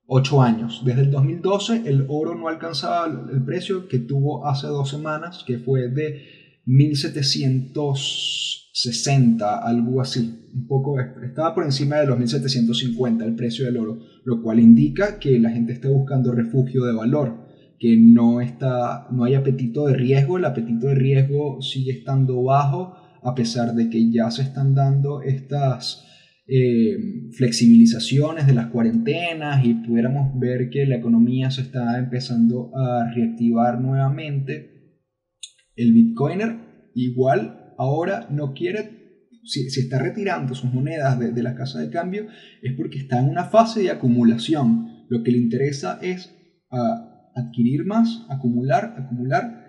8 0.08 0.42
años. 0.42 0.82
Desde 0.84 1.02
el 1.02 1.12
2012 1.12 1.84
el 1.86 2.08
oro 2.10 2.34
no 2.34 2.48
alcanzaba 2.48 3.06
el 3.32 3.46
precio 3.46 3.88
que 3.88 4.00
tuvo 4.00 4.48
hace 4.48 4.66
dos 4.66 4.90
semanas, 4.90 5.44
que 5.46 5.60
fue 5.60 5.90
de 5.90 6.24
1700 6.66 8.64
60, 8.74 9.60
algo 9.60 10.02
así. 10.02 10.50
Un 10.56 10.66
poco, 10.66 11.00
estaba 11.00 11.54
por 11.54 11.66
encima 11.66 11.98
de 11.98 12.08
los 12.08 12.18
1750 12.18 13.26
el 13.26 13.36
precio 13.36 13.66
del 13.66 13.78
oro, 13.78 14.00
lo 14.24 14.42
cual 14.42 14.60
indica 14.60 15.20
que 15.20 15.38
la 15.38 15.52
gente 15.52 15.74
está 15.74 15.90
buscando 15.90 16.32
refugio 16.32 16.84
de 16.86 16.94
valor, 16.94 17.46
que 17.78 17.96
no, 17.96 18.42
está, 18.42 19.08
no 19.12 19.24
hay 19.24 19.36
apetito 19.36 19.86
de 19.86 19.94
riesgo, 19.94 20.40
el 20.40 20.46
apetito 20.46 20.88
de 20.88 20.96
riesgo 20.96 21.62
sigue 21.62 21.92
estando 21.92 22.42
bajo 22.42 22.96
a 23.22 23.36
pesar 23.36 23.76
de 23.76 23.88
que 23.88 24.12
ya 24.12 24.32
se 24.32 24.42
están 24.42 24.74
dando 24.74 25.22
estas 25.22 26.08
eh, 26.50 27.30
flexibilizaciones 27.34 28.48
de 28.48 28.54
las 28.54 28.68
cuarentenas 28.68 29.66
y 29.66 29.74
pudiéramos 29.74 30.40
ver 30.40 30.70
que 30.70 30.86
la 30.86 30.96
economía 30.96 31.52
se 31.52 31.62
está 31.62 32.00
empezando 32.00 32.72
a 32.74 33.12
reactivar 33.14 33.82
nuevamente, 33.82 35.04
el 35.76 35.92
bitcoiner 35.92 36.56
igual 36.96 37.74
ahora 37.78 38.28
no 38.32 38.54
quiere, 38.54 39.30
si, 39.44 39.68
está 39.68 40.00
retirando 40.00 40.56
sus 40.56 40.74
monedas 40.74 41.20
de, 41.20 41.44
la 41.44 41.54
casa 41.54 41.80
de 41.80 41.90
cambio, 41.90 42.28
es 42.62 42.74
porque 42.78 43.00
está 43.00 43.20
en 43.20 43.30
una 43.30 43.46
fase 43.46 43.82
de 43.82 43.92
acumulación. 43.92 45.06
Lo 45.10 45.24
que 45.24 45.32
le 45.32 45.40
interesa 45.40 46.00
es 46.02 46.34
ah, 46.72 47.30
adquirir 47.36 47.86
más, 47.86 48.26
acumular, 48.30 48.96
acumular, 48.98 49.66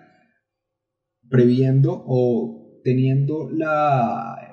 previendo 1.29 2.05
o 2.07 2.81
teniendo 2.85 3.51
la, 3.51 4.48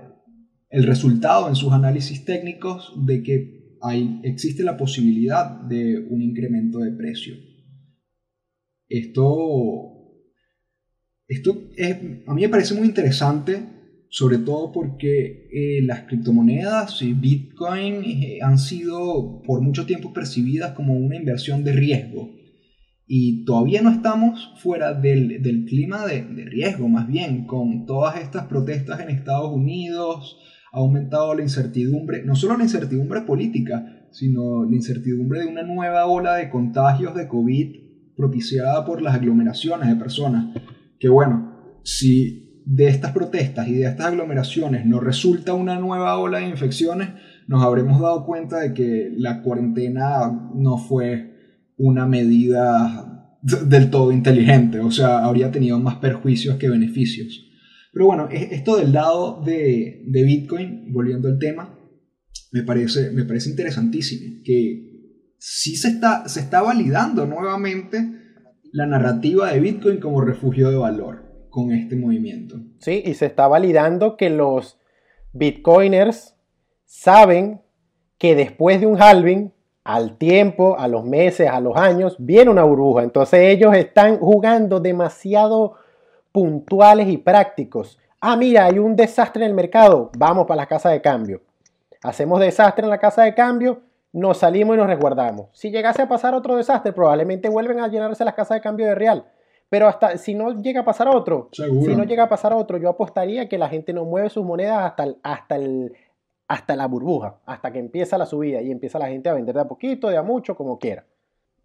el 0.76 0.84
resultado 0.84 1.48
en 1.48 1.56
sus 1.56 1.72
análisis 1.72 2.26
técnicos 2.26 2.92
de 3.06 3.24
que 3.24 3.78
hay, 3.82 4.20
existe 4.24 4.62
la 4.62 4.76
posibilidad 4.76 5.50
de 5.62 6.06
un 6.10 6.22
incremento 6.22 6.80
de 6.80 6.92
precio. 6.92 7.36
Esto, 8.90 9.94
esto 11.30 11.70
a 12.28 12.34
mí 12.34 12.42
me 12.42 12.50
parece 12.50 12.74
muy 12.74 12.90
interesante, 12.90 13.58
sobre 14.10 14.40
todo 14.40 14.74
porque 14.74 15.48
eh, 15.50 15.82
las 15.84 16.02
criptomonedas 16.08 17.02
y 17.02 17.14
Bitcoin 17.14 18.04
eh, 18.04 18.40
han 18.42 18.60
sido 18.60 19.44
por 19.44 19.62
mucho 19.62 19.86
tiempo 19.86 20.12
percibidas 20.12 20.74
como 20.74 20.98
una 20.98 21.16
inversión 21.16 21.64
de 21.64 21.72
riesgo. 21.72 22.36
Y 23.08 23.46
todavía 23.46 23.82
no 23.82 23.92
estamos 23.92 24.52
fuera 24.58 24.94
del, 24.94 25.40
clima 25.70 26.06
de, 26.06 26.22
de, 26.22 26.44
riesgo, 26.44 26.90
más 26.90 27.08
bien, 27.08 27.46
con 27.46 27.86
todas 27.86 28.20
estas 28.20 28.48
protestas 28.48 29.00
en 29.00 29.10
Estados 29.10 29.54
Unidos, 29.54 30.38
ha 30.76 30.80
aumentado 30.80 31.34
la 31.34 31.42
incertidumbre, 31.42 32.26
no 32.26 32.36
solo 32.36 32.58
la 32.58 32.64
incertidumbre 32.64 33.22
política, 33.22 34.08
sino 34.12 34.66
la 34.66 34.76
incertidumbre 34.76 35.40
de 35.40 35.48
una 35.48 35.64
nueva 35.64 36.06
ola 36.06 36.36
de 36.36 36.50
contagios 36.50 37.16
de 37.16 37.30
COVID 37.30 37.76
propiciada 38.18 38.84
por 38.84 39.02
las 39.02 39.16
aglomeraciones 39.16 39.88
de 39.88 39.96
personas. 39.96 40.54
Que 41.00 41.08
bueno, 41.08 41.80
si 41.84 42.62
de 42.66 42.88
estas 42.88 43.14
protestas 43.14 43.70
y 43.70 43.76
de 43.76 43.86
estas 43.86 44.08
aglomeraciones 44.08 44.86
no 44.86 45.00
resulta 45.00 45.54
una 45.54 45.80
nueva 45.80 46.18
ola 46.18 46.40
de 46.40 46.50
infecciones, 46.50 47.10
nos 47.48 47.64
habremos 47.64 48.02
dado 48.02 48.26
cuenta 48.26 48.60
de 48.60 48.74
que 48.74 49.14
la 49.16 49.42
cuarentena 49.44 50.50
no 50.54 50.78
fue 50.78 51.72
una 51.78 52.06
medida 52.06 53.38
del 53.42 53.90
todo 53.90 54.12
inteligente, 54.12 54.80
o 54.80 54.92
sea, 54.92 55.24
habría 55.24 55.52
tenido 55.52 55.80
más 55.80 55.96
perjuicios 55.96 56.58
que 56.58 56.68
beneficios. 56.68 57.46
Pero 57.96 58.08
bueno, 58.08 58.28
esto 58.30 58.76
del 58.76 58.92
lado 58.92 59.42
de, 59.42 60.04
Bitcoin, 60.06 60.92
volviendo 60.92 61.30
al 61.30 61.40
tema, 61.40 61.80
me 62.52 62.64
parece, 62.64 63.10
me 63.12 63.24
parece 63.24 63.50
interesantísimo, 63.50 64.42
que 64.44 65.14
sí 65.40 65.78
se 65.78 65.88
está, 65.88 66.28
se 66.28 66.42
está 66.42 66.62
validando 66.62 67.26
nuevamente 67.26 68.06
la 68.74 68.86
narrativa 68.86 69.54
de 69.54 69.62
Bitcoin 69.62 70.02
como 70.02 70.20
refugio 70.20 70.70
de 70.70 70.76
valor 70.76 71.48
con 71.50 71.72
este 71.72 71.96
movimiento. 71.96 72.60
Sí, 72.80 73.02
y 73.06 73.14
se 73.14 73.28
está 73.28 73.48
validando 73.48 74.18
que 74.18 74.30
los 74.30 74.78
Bitcoiners 75.32 76.36
saben 76.84 77.62
que 78.18 78.36
después 78.36 78.82
de 78.82 78.88
un 78.88 79.02
halving, 79.02 79.54
al 79.86 80.18
tiempo, 80.18 80.78
a 80.78 80.90
los 80.90 81.06
meses, 81.06 81.48
a 81.50 81.62
los 81.62 81.78
años, 81.78 82.18
viene 82.20 82.52
una 82.52 82.66
burbuja. 82.66 83.04
Entonces 83.04 83.40
ellos 83.40 83.74
están 83.74 84.18
jugando 84.18 84.82
demasiado 84.82 85.78
puntuales 86.36 87.08
y 87.08 87.18
prácticos. 87.18 87.98
Ah, 88.20 88.36
mira, 88.36 88.66
hay 88.66 88.78
un 88.78 88.94
desastre 88.98 89.46
en 89.46 89.52
el 89.52 89.56
mercado, 89.56 90.12
vamos 90.18 90.46
para 90.46 90.58
la 90.58 90.66
casa 90.66 90.90
de 90.90 91.02
cambio. 91.02 91.44
Hacemos 92.04 92.42
desastre 92.42 92.84
en 92.84 92.90
la 92.90 92.98
casa 92.98 93.24
de 93.24 93.34
cambio, 93.34 93.84
nos 94.12 94.40
salimos 94.40 94.76
y 94.76 94.80
nos 94.80 94.88
resguardamos. 94.88 95.48
Si 95.54 95.72
llegase 95.72 96.02
a 96.02 96.10
pasar 96.10 96.34
otro 96.34 96.58
desastre, 96.58 96.92
probablemente 96.92 97.48
vuelven 97.48 97.80
a 97.80 97.88
llenarse 97.88 98.26
las 98.26 98.34
casas 98.34 98.58
de 98.58 98.62
cambio 98.62 98.86
de 98.86 98.96
real. 98.96 99.24
Pero 99.70 99.88
hasta 99.88 100.18
si 100.18 100.36
no 100.36 100.62
llega 100.62 100.82
a 100.82 100.84
pasar 100.84 101.08
otro, 101.08 101.48
si 101.54 101.96
no 101.96 102.04
llega 102.04 102.24
a 102.24 102.30
pasar 102.30 102.52
otro, 102.52 102.78
yo 102.80 102.90
apostaría 102.90 103.48
que 103.48 103.58
la 103.58 103.70
gente 103.70 103.94
no 103.94 104.04
mueve 104.04 104.30
sus 104.30 104.44
monedas 104.44 104.80
hasta, 104.80 105.16
hasta, 105.24 105.56
el, 105.56 105.94
hasta 106.50 106.76
la 106.76 106.86
burbuja, 106.88 107.38
hasta 107.46 107.72
que 107.72 107.80
empieza 107.80 108.18
la 108.18 108.26
subida 108.26 108.62
y 108.62 108.72
empieza 108.72 109.00
la 109.00 109.08
gente 109.08 109.30
a 109.30 109.34
vender 109.34 109.56
de 109.56 109.62
a 109.62 109.68
poquito, 109.70 110.10
de 110.10 110.18
a 110.18 110.22
mucho, 110.22 110.54
como 110.54 110.80
quiera. 110.80 111.06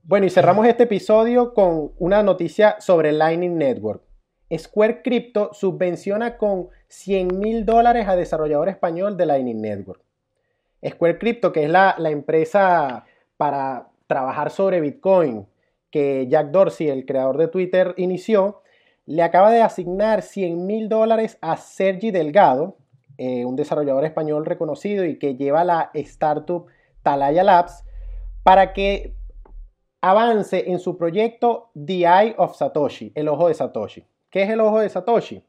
Bueno, 0.04 0.26
y 0.26 0.30
cerramos 0.30 0.64
este 0.68 0.84
episodio 0.84 1.54
con 1.54 1.90
una 1.98 2.22
noticia 2.22 2.76
sobre 2.78 3.10
Lightning 3.10 3.58
Network. 3.58 4.09
Square 4.56 5.02
Crypto 5.02 5.50
subvenciona 5.52 6.36
con 6.36 6.68
100 6.88 7.38
mil 7.38 7.64
dólares 7.64 8.08
a 8.08 8.16
desarrollador 8.16 8.68
español 8.68 9.16
de 9.16 9.26
Lightning 9.26 9.60
Network. 9.60 10.02
Square 10.86 11.18
Crypto, 11.18 11.52
que 11.52 11.64
es 11.64 11.70
la, 11.70 11.94
empresa 11.98 13.04
para 13.36 13.88
trabajar 14.06 14.50
sobre 14.50 14.80
Bitcoin 14.80 15.46
que 15.90 16.26
Jack 16.28 16.50
Dorsey, 16.50 16.88
el 16.88 17.04
creador 17.04 17.36
de 17.36 17.48
Twitter, 17.48 17.94
inició, 17.96 18.62
le 19.06 19.22
acaba 19.22 19.50
de 19.50 19.60
asignar 19.60 20.22
100 20.22 20.66
mil 20.66 20.88
dólares 20.88 21.38
a 21.40 21.56
Sergi 21.56 22.10
Delgado, 22.10 22.76
eh, 23.18 23.44
un 23.44 23.56
desarrollador 23.56 24.04
español 24.04 24.46
reconocido 24.46 25.04
y 25.04 25.18
que 25.18 25.36
lleva 25.36 25.64
la 25.64 25.90
startup 25.94 26.66
Talaya 27.02 27.42
Labs, 27.42 27.84
para 28.42 28.72
que 28.72 29.14
avance 30.00 30.70
en 30.70 30.78
su 30.78 30.96
proyecto 30.96 31.70
The 31.74 32.00
Eye 32.04 32.34
of 32.38 32.56
Satoshi, 32.56 33.12
el 33.14 33.28
ojo 33.28 33.48
de 33.48 33.54
Satoshi. 33.54 34.09
¿Qué 34.30 34.42
es 34.42 34.50
el 34.50 34.60
ojo 34.60 34.78
de 34.78 34.88
Satoshi? 34.88 35.42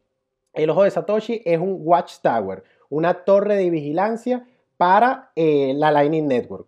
El 0.53 0.71
ojo 0.71 0.83
de 0.83 0.91
Satoshi 0.91 1.41
es 1.45 1.59
un 1.59 1.77
watchtower, 1.81 2.63
una 2.89 3.23
torre 3.23 3.55
de 3.55 3.69
vigilancia 3.69 4.47
para 4.77 5.31
eh, 5.35 5.73
la 5.75 5.91
Lightning 5.91 6.27
Network. 6.27 6.67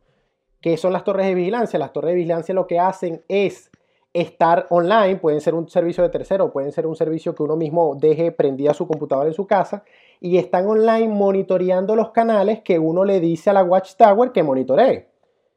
¿Qué 0.62 0.78
son 0.78 0.94
las 0.94 1.04
torres 1.04 1.26
de 1.26 1.34
vigilancia? 1.34 1.80
Las 1.80 1.92
torres 1.92 2.12
de 2.12 2.16
vigilancia 2.18 2.54
lo 2.54 2.68
que 2.68 2.80
hacen 2.80 3.24
es 3.28 3.72
estar 4.14 4.68
online, 4.70 5.16
pueden 5.16 5.42
ser 5.42 5.56
un 5.56 5.68
servicio 5.68 6.04
de 6.04 6.10
tercero, 6.10 6.52
pueden 6.52 6.72
ser 6.72 6.86
un 6.86 6.96
servicio 6.96 7.34
que 7.34 7.42
uno 7.42 7.56
mismo 7.56 7.96
deje 7.96 8.32
prendida 8.32 8.76
su 8.76 8.88
computadora 8.88 9.28
en 9.28 9.34
su 9.34 9.48
casa 9.48 9.84
y 10.22 10.38
están 10.38 10.68
online 10.68 11.08
monitoreando 11.08 11.96
los 11.96 12.12
canales 12.12 12.62
que 12.62 12.78
uno 12.78 13.04
le 13.06 13.20
dice 13.20 13.50
a 13.50 13.54
la 13.54 13.64
Watchtower 13.64 14.32
que 14.32 14.44
monitoree. 14.44 15.10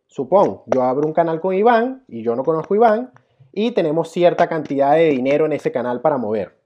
Supón, 0.07 0.63
yo 0.67 0.83
abro 0.83 1.07
un 1.07 1.13
canal 1.13 1.39
con 1.39 1.55
Iván 1.55 2.05
y 2.09 2.23
yo 2.23 2.35
no 2.35 2.43
conozco 2.43 2.75
Iván, 2.75 3.13
y 3.57 3.71
tenemos 3.71 4.11
cierta 4.11 4.49
cantidad 4.49 4.95
de 4.95 5.09
dinero 5.09 5.47
en 5.47 5.53
ese 5.55 5.73
canal 5.73 6.03
para 6.03 6.19
mover. 6.19 6.59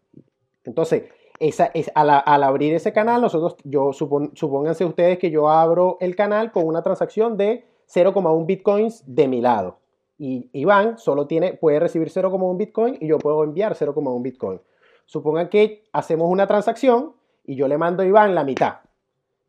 Entonces, 0.64 1.04
esa 1.38 1.66
es, 1.72 1.88
al, 1.94 2.10
abrir 2.42 2.74
ese 2.74 2.92
canal, 2.92 3.22
nosotros, 3.22 3.56
yo 3.62 3.92
supónganse 3.92 4.84
ustedes 4.84 5.18
que 5.18 5.30
yo 5.30 5.48
abro 5.48 5.98
el 6.00 6.16
canal 6.16 6.50
con 6.50 6.66
una 6.66 6.82
transacción 6.82 7.36
de 7.36 7.64
0,1 7.88 8.44
bitcoins 8.44 9.04
de 9.06 9.28
mi 9.28 9.40
lado. 9.40 9.78
Y 10.18 10.50
Iván 10.52 10.98
solo 10.98 11.28
tiene, 11.28 11.54
puede 11.54 11.78
recibir 11.78 12.10
0,1 12.10 12.56
bitcoin 12.56 12.98
y 13.00 13.06
yo 13.06 13.18
puedo 13.18 13.44
enviar 13.44 13.76
0,1 13.76 14.20
bitcoin. 14.20 14.60
Supongan 15.06 15.48
que 15.48 15.84
hacemos 15.92 16.28
una 16.28 16.48
transacción 16.48 17.14
y 17.46 17.54
yo 17.54 17.68
le 17.68 17.78
mando 17.78 18.02
a 18.02 18.06
Iván 18.06 18.34
la 18.34 18.42
mitad, 18.42 18.80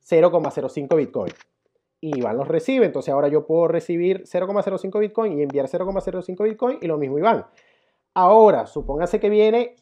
0,05 0.07 0.95
bitcoin 0.95 1.33
y 2.01 2.17
Iván 2.17 2.35
los 2.35 2.47
recibe. 2.47 2.85
Entonces 2.85 3.13
ahora 3.13 3.29
yo 3.29 3.45
puedo 3.45 3.67
recibir 3.67 4.23
0,05 4.23 4.99
Bitcoin 4.99 5.39
y 5.39 5.43
enviar 5.43 5.67
0,05 5.67 6.43
Bitcoin 6.43 6.79
y 6.81 6.87
lo 6.87 6.97
mismo 6.97 7.19
Iván. 7.19 7.45
Ahora, 8.13 8.65
supóngase 8.67 9.19
que 9.19 9.29
viene 9.29 9.75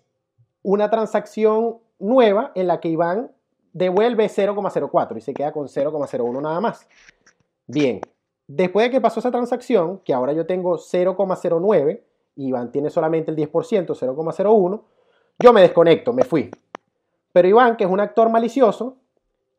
una 0.61 0.89
transacción 0.89 1.79
nueva 1.97 2.51
en 2.53 2.67
la 2.67 2.79
que 2.79 2.89
Iván 2.89 3.31
devuelve 3.73 4.27
0,04 4.27 5.17
y 5.17 5.21
se 5.21 5.33
queda 5.33 5.51
con 5.51 5.67
0,01 5.67 6.41
nada 6.41 6.59
más. 6.59 6.87
Bien, 7.65 8.01
después 8.47 8.85
de 8.85 8.91
que 8.91 9.01
pasó 9.01 9.19
esa 9.19 9.31
transacción, 9.31 9.99
que 9.99 10.13
ahora 10.13 10.33
yo 10.33 10.45
tengo 10.45 10.77
0,09, 10.77 12.01
Iván 12.35 12.71
tiene 12.71 12.89
solamente 12.89 13.31
el 13.31 13.37
10%, 13.37 13.51
0,01, 13.87 14.81
yo 15.39 15.53
me 15.53 15.61
desconecto, 15.61 16.13
me 16.13 16.23
fui. 16.23 16.51
Pero 17.31 17.47
Iván, 17.47 17.77
que 17.77 17.85
es 17.85 17.89
un 17.89 17.99
actor 17.99 18.29
malicioso, 18.29 18.97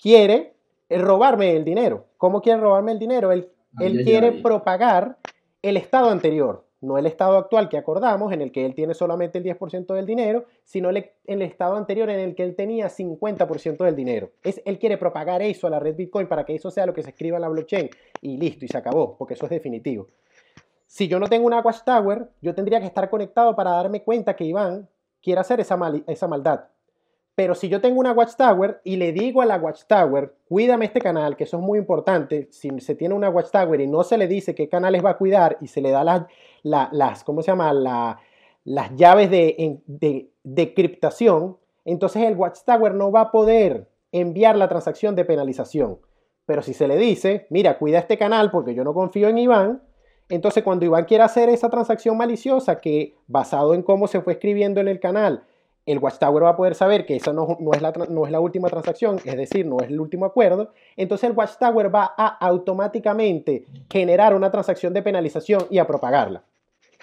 quiere 0.01 0.55
robarme 0.99 1.57
el 1.57 1.65
dinero. 1.65 2.07
¿Cómo 2.17 2.43
quiere 2.43 2.61
robarme 2.61 2.93
el 2.93 2.99
dinero? 2.99 3.33
Él, 3.33 3.51
él 3.79 4.05
quiere 4.05 4.33
propagar 4.33 5.19
el 5.63 5.77
estado 5.77 6.11
anterior, 6.11 6.65
no 6.81 6.99
el 6.99 7.07
estado 7.07 7.37
actual 7.37 7.69
que 7.69 7.77
acordamos, 7.77 8.33
en 8.33 8.41
el 8.41 8.53
que 8.53 8.65
él 8.65 8.75
tiene 8.75 8.95
solamente 8.95 9.39
el 9.39 9.45
10% 9.45 9.95
del 9.95 10.07
dinero, 10.07 10.47
sino 10.65 10.91
el, 10.91 11.11
el, 11.27 11.43
estado 11.43 11.77
anterior 11.77 12.09
en 12.11 12.19
el 12.19 12.35
que 12.35 12.43
él 12.43 12.57
tenía 12.57 12.89
50% 12.89 13.85
del 13.85 13.95
dinero. 13.95 14.31
Es, 14.43 14.63
él 14.65 14.79
quiere 14.79 14.97
propagar 14.97 15.43
eso 15.43 15.67
a 15.67 15.71
la 15.71 15.79
red 15.79 15.95
Bitcoin 15.95 16.27
para 16.27 16.45
que 16.45 16.55
eso 16.55 16.71
sea 16.71 16.87
lo 16.87 16.95
que 16.95 17.03
se 17.03 17.11
escriba 17.11 17.37
en 17.37 17.43
la 17.43 17.49
blockchain 17.49 17.91
y 18.23 18.39
listo, 18.39 18.65
y 18.65 18.69
se 18.69 18.79
acabó, 18.79 19.17
porque 19.17 19.35
eso 19.35 19.45
es 19.45 19.51
definitivo. 19.51 20.07
Si 20.87 21.07
yo 21.07 21.21
no 21.21 21.29
tengo 21.29 21.47
una 21.47 21.61
Watchtower, 21.61 22.31
yo 22.41 22.55
tendría 22.55 22.81
que 22.81 22.87
estar 22.87 23.09
conectado 23.11 23.55
para 23.55 23.71
darme 23.71 24.03
cuenta 24.03 24.35
que 24.35 24.45
Iván 24.45 24.89
quiere 25.23 25.41
hacer 25.41 25.61
esa, 25.61 25.79
esa 26.07 26.27
maldad. 26.27 26.65
Pero 27.35 27.55
si 27.55 27.69
yo 27.69 27.81
tengo 27.81 28.01
una 28.01 28.13
Watchtower 28.13 28.81
y 28.85 28.97
le 28.97 29.13
digo 29.13 29.41
a 29.41 29.47
la 29.47 29.57
Watchtower, 29.57 30.35
cuídame 30.49 30.85
este 30.87 31.01
canal, 31.01 31.37
que 31.37 31.45
eso 31.45 31.57
es 31.57 31.63
muy 31.63 31.79
importante, 31.79 32.49
si 32.51 32.69
se 32.81 32.95
tiene 32.95 33.15
una 33.15 33.31
Watchtower 33.31 33.81
y 33.81 33.87
no 33.87 34.03
se 34.03 34.19
le 34.19 34.27
dice 34.27 34.55
qué 34.55 34.69
canales 34.69 35.05
va 35.05 35.11
a 35.11 35.17
cuidar 35.17 35.57
y 35.61 35.69
se 35.69 35.81
le 35.81 35.91
da 35.91 36.05
las, 36.05 36.27
las 36.63 37.25
¿cómo 37.25 37.43
se 37.43 37.53
llama? 37.53 37.73
las 38.65 38.95
llaves 38.95 39.31
de, 39.31 39.81
de, 39.87 40.31
de 40.43 40.75
criptación, 40.75 41.57
entonces 41.85 42.23
el 42.25 42.37
Watchtower 42.37 42.95
no 42.95 43.11
va 43.11 43.23
a 43.23 43.31
poder 43.31 43.89
enviar 44.13 44.57
la 44.57 44.69
transacción 44.69 45.15
de 45.15 45.25
penalización. 45.25 45.99
Pero 46.47 46.63
si 46.63 46.75
se 46.75 46.89
le 46.89 46.97
dice, 46.97 47.47
mira, 47.49 47.79
cuida 47.79 48.01
este 48.01 48.19
canal 48.19 48.51
porque 48.51 48.75
yo 48.75 48.83
no 48.85 48.93
confío 48.93 49.29
en 49.29 49.39
Iván, 49.39 49.83
entonces 50.29 50.63
cuando 50.63 50.85
Iván 50.85 51.05
quiera 51.05 51.25
hacer 51.25 51.49
esa 51.49 51.71
transacción 51.71 52.17
maliciosa 52.17 52.81
que 52.81 53.17
basado 53.27 53.75
en 53.75 53.83
cómo 53.83 54.07
se 54.09 54.21
fue 54.21 54.35
escribiendo 54.35 54.81
en 54.81 54.89
el 54.89 55.01
canal, 55.01 55.45
el 55.91 55.99
Watchtower 55.99 56.45
va 56.45 56.51
a 56.51 56.57
poder 56.57 56.75
saber 56.75 57.05
que 57.05 57.17
esa 57.17 57.33
no, 57.33 57.57
es 57.73 57.83
la, 57.83 58.41
última 58.41 58.69
transacción, 58.69 59.17
es 59.25 59.37
decir, 59.37 59.67
no 59.67 59.79
es 59.81 59.89
el 59.89 60.01
último 60.01 60.25
acuerdo, 60.25 60.73
entonces 60.97 61.29
el 61.29 61.37
Watchtower 61.37 61.95
va 61.95 62.15
a 62.17 62.27
automáticamente 62.27 63.65
generar 63.91 64.35
una 64.35 64.51
transacción 64.51 64.93
de 64.93 65.03
penalización 65.03 65.67
y 65.71 65.79
a 65.79 65.87
propagarla. 65.87 66.45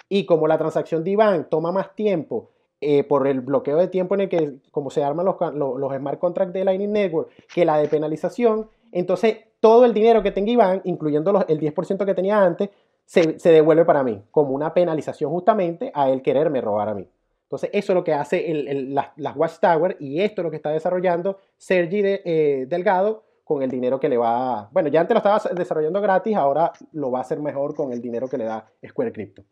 Y 0.08 0.24
como 0.24 0.48
la 0.48 0.56
transacción 0.56 1.04
de 1.04 1.10
Iván 1.10 1.48
toma 1.50 1.70
más 1.70 1.94
tiempo 1.94 2.50
eh, 2.80 3.04
por 3.04 3.26
el 3.26 3.40
bloqueo 3.40 3.76
de 3.76 3.88
tiempo 3.88 4.14
en 4.14 4.22
el 4.22 4.28
que, 4.28 4.54
como 4.70 4.90
se 4.90 5.04
arman 5.04 5.26
los, 5.26 5.36
los, 5.54 5.96
smart 5.96 6.18
contracts 6.18 6.54
de 6.54 6.64
Lightning 6.64 6.92
Network, 6.92 7.28
que 7.52 7.64
la 7.64 7.76
de 7.76 7.88
penalización, 7.88 8.68
entonces 8.92 9.38
todo 9.60 9.84
el 9.84 9.92
dinero 9.92 10.22
que 10.22 10.30
tenga 10.30 10.50
Iván, 10.50 10.80
incluyendo 10.84 11.32
los, 11.32 11.44
el 11.48 11.60
10% 11.60 12.06
que 12.06 12.14
tenía 12.14 12.42
antes, 12.42 12.70
se, 13.04 13.38
se, 13.38 13.50
devuelve 13.50 13.84
para 13.84 14.02
mí, 14.02 14.22
como 14.30 14.50
una 14.50 14.72
penalización 14.72 15.30
justamente 15.30 15.90
a 15.94 16.10
él 16.10 16.22
quererme 16.22 16.60
robar 16.60 16.90
a 16.90 16.94
mí. 16.94 17.06
Entonces, 17.48 17.70
eso 17.72 17.92
es 17.92 17.94
lo 17.94 18.04
que 18.04 18.12
hace 18.12 18.44
las, 18.90 19.06
las, 19.16 19.34
Watchtower 19.34 19.96
y 20.00 20.20
esto 20.20 20.42
es 20.42 20.44
lo 20.44 20.50
que 20.50 20.58
está 20.58 20.70
desarrollando 20.70 21.38
Sergi 21.56 22.02
eh, 22.04 22.66
Delgado 22.68 23.24
con 23.42 23.62
el 23.62 23.70
dinero 23.70 23.98
que 23.98 24.10
le 24.10 24.18
va. 24.18 24.68
Bueno, 24.70 24.90
ya 24.90 25.00
antes 25.00 25.14
lo 25.14 25.18
estaba 25.18 25.40
desarrollando 25.54 26.02
gratis, 26.02 26.36
ahora 26.36 26.72
lo 26.92 27.10
va 27.10 27.20
a 27.20 27.22
hacer 27.22 27.40
mejor 27.40 27.74
con 27.74 27.90
el 27.90 28.02
dinero 28.02 28.28
que 28.28 28.36
le 28.36 28.44
da 28.44 28.70
Square 28.86 29.12
Crypto. 29.12 29.46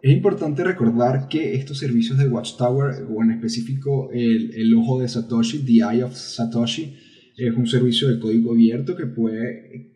Es 0.00 0.10
importante 0.10 0.64
recordar 0.64 1.28
que 1.28 1.54
estos 1.54 1.78
servicios 1.78 2.18
de 2.18 2.26
Watchtower, 2.26 3.06
o 3.08 3.22
en 3.22 3.30
específico 3.30 4.10
el 4.10 4.74
ojo 4.74 4.98
de 4.98 5.06
Satoshi, 5.06 5.64
The 5.64 5.94
Eye 5.94 6.02
of 6.02 6.14
Satoshi, 6.14 6.98
es 7.36 7.56
un 7.56 7.68
servicio 7.68 8.08
de 8.08 8.18
código 8.18 8.50
abierto 8.50 8.96
que 8.96 9.06
puede 9.06 9.91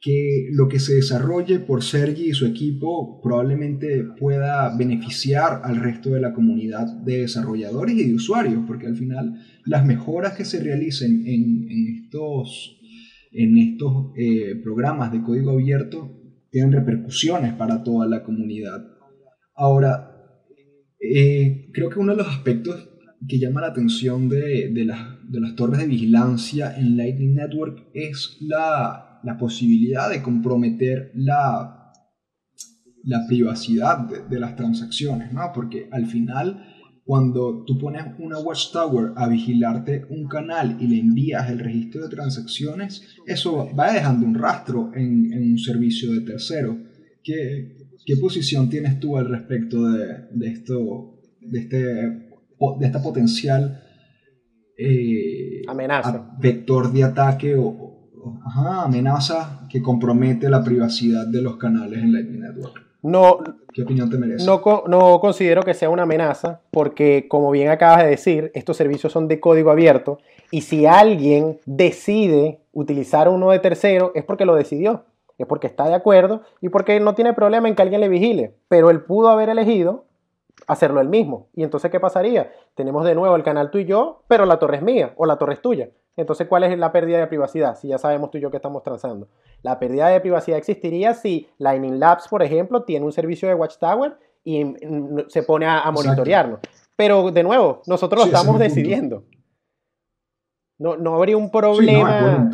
que 0.00 0.48
lo 0.52 0.66
que 0.66 0.80
se 0.80 0.94
desarrolle 0.94 1.58
por 1.58 1.82
Sergi 1.82 2.30
y 2.30 2.32
su 2.32 2.46
equipo 2.46 3.20
probablemente 3.22 4.02
pueda 4.18 4.74
beneficiar 4.74 5.60
al 5.62 5.76
resto 5.76 6.10
de 6.10 6.22
la 6.22 6.32
comunidad 6.32 6.86
de 6.86 7.18
desarrolladores 7.20 7.96
y 7.96 8.08
de 8.08 8.14
usuarios, 8.14 8.64
porque 8.66 8.86
al 8.86 8.96
final 8.96 9.34
las 9.66 9.84
mejoras 9.84 10.32
que 10.36 10.46
se 10.46 10.62
realicen 10.62 11.26
en, 11.26 11.98
estos, 11.98 12.80
en 13.30 13.58
estos 13.58 14.12
eh, 14.16 14.56
programas 14.62 15.12
de 15.12 15.22
código 15.22 15.50
abierto 15.50 16.16
tienen 16.50 16.72
repercusiones 16.72 17.52
para 17.52 17.82
toda 17.82 18.06
la 18.06 18.22
comunidad. 18.22 18.82
Ahora, 19.54 20.16
eh, 20.98 21.68
creo 21.74 21.90
que 21.90 21.98
uno 21.98 22.12
de 22.12 22.18
los 22.22 22.28
aspectos 22.28 22.88
que 23.28 23.38
llama 23.38 23.60
la 23.60 23.66
atención 23.66 24.30
de, 24.30 24.70
de, 24.72 24.90
de 25.28 25.40
las 25.40 25.54
torres 25.56 25.78
de 25.78 25.86
vigilancia 25.86 26.74
en 26.74 26.96
Lightning 26.96 27.34
Network 27.34 27.90
es 27.92 28.38
la 28.40 29.09
la 29.22 29.36
posibilidad 29.36 30.10
de 30.10 30.22
comprometer 30.22 31.12
la, 31.14 31.92
la 33.04 33.26
privacidad 33.26 33.98
de, 34.28 34.40
las 34.40 34.56
transacciones, 34.56 35.32
¿no? 35.32 35.50
Porque 35.54 35.88
al 35.90 36.06
final, 36.06 36.64
cuando 37.04 37.64
tú 37.64 37.78
pones 37.78 38.04
una 38.18 38.38
watchtower 38.38 39.12
a 39.16 39.28
vigilarte 39.28 40.04
un 40.10 40.28
canal 40.28 40.76
y 40.80 40.86
le 40.86 40.98
envías 40.98 41.50
el 41.50 41.58
registro 41.58 42.02
de 42.02 42.14
transacciones, 42.14 43.02
eso 43.26 43.68
va 43.78 43.92
dejando 43.92 44.26
un 44.26 44.34
rastro 44.34 44.92
en, 44.94 45.32
un 45.32 45.58
servicio 45.58 46.12
de 46.12 46.20
tercero. 46.20 46.78
¿Qué, 47.22 47.76
¿Qué, 48.04 48.16
posición 48.16 48.68
tienes 48.70 48.98
tú 48.98 49.16
al 49.16 49.28
respecto 49.28 49.90
de, 49.90 50.28
de 50.32 50.48
esto, 50.48 51.20
de, 51.40 51.58
este, 51.58 51.78
de 51.78 52.86
esta 52.86 53.02
potencial 53.02 53.82
eh, 54.82 55.60
amenaza, 55.68 56.34
vector 56.38 56.90
de 56.90 57.04
ataque 57.04 57.54
o, 57.54 57.89
ajá, 58.44 58.82
amenaza 58.82 59.66
que 59.68 59.82
compromete 59.82 60.48
la 60.48 60.62
privacidad 60.62 61.26
de 61.26 61.42
los 61.42 61.56
canales 61.56 62.02
en 62.02 62.12
Lightning 62.12 62.40
Network. 62.40 62.90
No, 63.02 63.38
¿Qué 63.72 63.82
opinión 63.82 64.10
te 64.10 64.18
merece? 64.18 64.44
No, 64.44 64.60
no 64.86 65.20
considero 65.20 65.62
que 65.62 65.74
sea 65.74 65.88
una 65.88 66.02
amenaza 66.02 66.60
porque, 66.70 67.26
como 67.28 67.50
bien 67.50 67.68
acabas 67.68 68.02
de 68.02 68.10
decir, 68.10 68.50
estos 68.54 68.76
servicios 68.76 69.12
son 69.12 69.26
de 69.26 69.40
código 69.40 69.70
abierto 69.70 70.18
y 70.50 70.62
si 70.62 70.86
alguien 70.86 71.58
decide 71.64 72.60
utilizar 72.72 73.28
uno 73.28 73.50
de 73.50 73.58
tercero 73.58 74.12
es 74.14 74.24
porque 74.24 74.44
lo 74.44 74.54
decidió, 74.54 75.04
es 75.38 75.46
porque 75.46 75.66
está 75.66 75.88
de 75.88 75.94
acuerdo 75.94 76.42
y 76.60 76.68
porque 76.68 77.00
no 77.00 77.14
tiene 77.14 77.32
problema 77.32 77.68
en 77.68 77.74
que 77.74 77.82
alguien 77.82 78.02
le 78.02 78.08
vigile, 78.08 78.54
pero 78.68 78.90
él 78.90 79.00
pudo 79.00 79.30
haber 79.30 79.48
elegido 79.48 80.04
hacerlo 80.70 81.00
él 81.00 81.08
mismo. 81.08 81.48
¿Y 81.52 81.64
entonces 81.64 81.90
qué 81.90 81.98
pasaría? 81.98 82.52
Tenemos 82.74 83.04
de 83.04 83.16
nuevo 83.16 83.34
el 83.34 83.42
canal 83.42 83.70
tú 83.70 83.78
y 83.78 83.86
yo, 83.86 84.22
pero 84.28 84.46
la 84.46 84.58
torre 84.58 84.76
es 84.76 84.82
mía 84.82 85.12
o 85.16 85.26
la 85.26 85.36
torre 85.36 85.54
es 85.54 85.60
tuya. 85.60 85.90
Entonces, 86.16 86.46
¿cuál 86.46 86.64
es 86.64 86.78
la 86.78 86.92
pérdida 86.92 87.18
de 87.18 87.26
privacidad? 87.26 87.76
Si 87.76 87.88
ya 87.88 87.98
sabemos 87.98 88.30
tú 88.30 88.38
y 88.38 88.40
yo 88.40 88.50
que 88.50 88.56
estamos 88.56 88.82
transando. 88.82 89.28
La 89.62 89.80
pérdida 89.80 90.08
de 90.08 90.20
privacidad 90.20 90.58
existiría 90.58 91.14
si 91.14 91.48
Lightning 91.58 91.98
Labs, 91.98 92.28
por 92.28 92.42
ejemplo, 92.42 92.84
tiene 92.84 93.04
un 93.04 93.12
servicio 93.12 93.48
de 93.48 93.54
Watchtower 93.54 94.16
y 94.44 94.74
se 95.28 95.42
pone 95.42 95.66
a, 95.66 95.90
monitorearlo. 95.90 96.60
Pero, 96.94 97.30
de 97.30 97.42
nuevo, 97.42 97.82
nosotros 97.86 98.20
lo 98.20 98.26
estamos 98.26 98.58
decidiendo. 98.58 99.24
No, 100.78 100.96
no, 100.96 101.16
habría 101.16 101.36
un 101.36 101.50
problema 101.50 102.48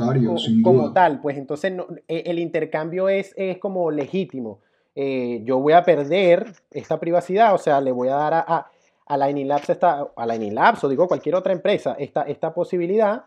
como, 0.62 0.92
tal. 0.92 1.20
Pues 1.20 1.36
entonces 1.36 1.72
e, 2.08 2.24
el 2.26 2.38
intercambio 2.38 3.08
es, 3.08 3.34
es 3.36 3.58
como 3.58 3.90
legítimo. 3.90 4.60
Eh, 4.96 5.42
yo 5.44 5.60
voy 5.60 5.74
a 5.74 5.84
perder 5.84 6.52
esta 6.70 6.98
privacidad, 6.98 7.54
o 7.54 7.58
sea, 7.58 7.80
le 7.80 7.92
voy 7.92 8.08
a 8.08 8.16
dar 8.16 8.34
a, 8.34 8.70
a, 9.06 9.16
Lightning 9.16 9.46
Labs, 9.46 9.70
esta, 9.70 10.08
a 10.16 10.26
Lightning 10.26 10.54
Labs 10.54 10.82
o 10.82 10.88
digo 10.88 11.06
cualquier 11.06 11.36
otra 11.36 11.52
empresa 11.52 11.94
esta, 11.98 12.22
esta 12.22 12.52
posibilidad 12.52 13.26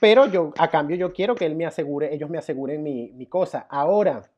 pero 0.00 0.26
yo, 0.26 0.52
a 0.56 0.68
cambio, 0.70 0.96
yo 0.96 1.12
quiero 1.12 1.34
que 1.34 1.44
él 1.44 1.54
me 1.54 1.66
asegure, 1.66 2.12
ellos 2.12 2.30
me 2.30 2.38
aseguren 2.38 2.82
mi, 2.82 3.26
cosa. 3.26 3.66
Ahora, 3.68 4.30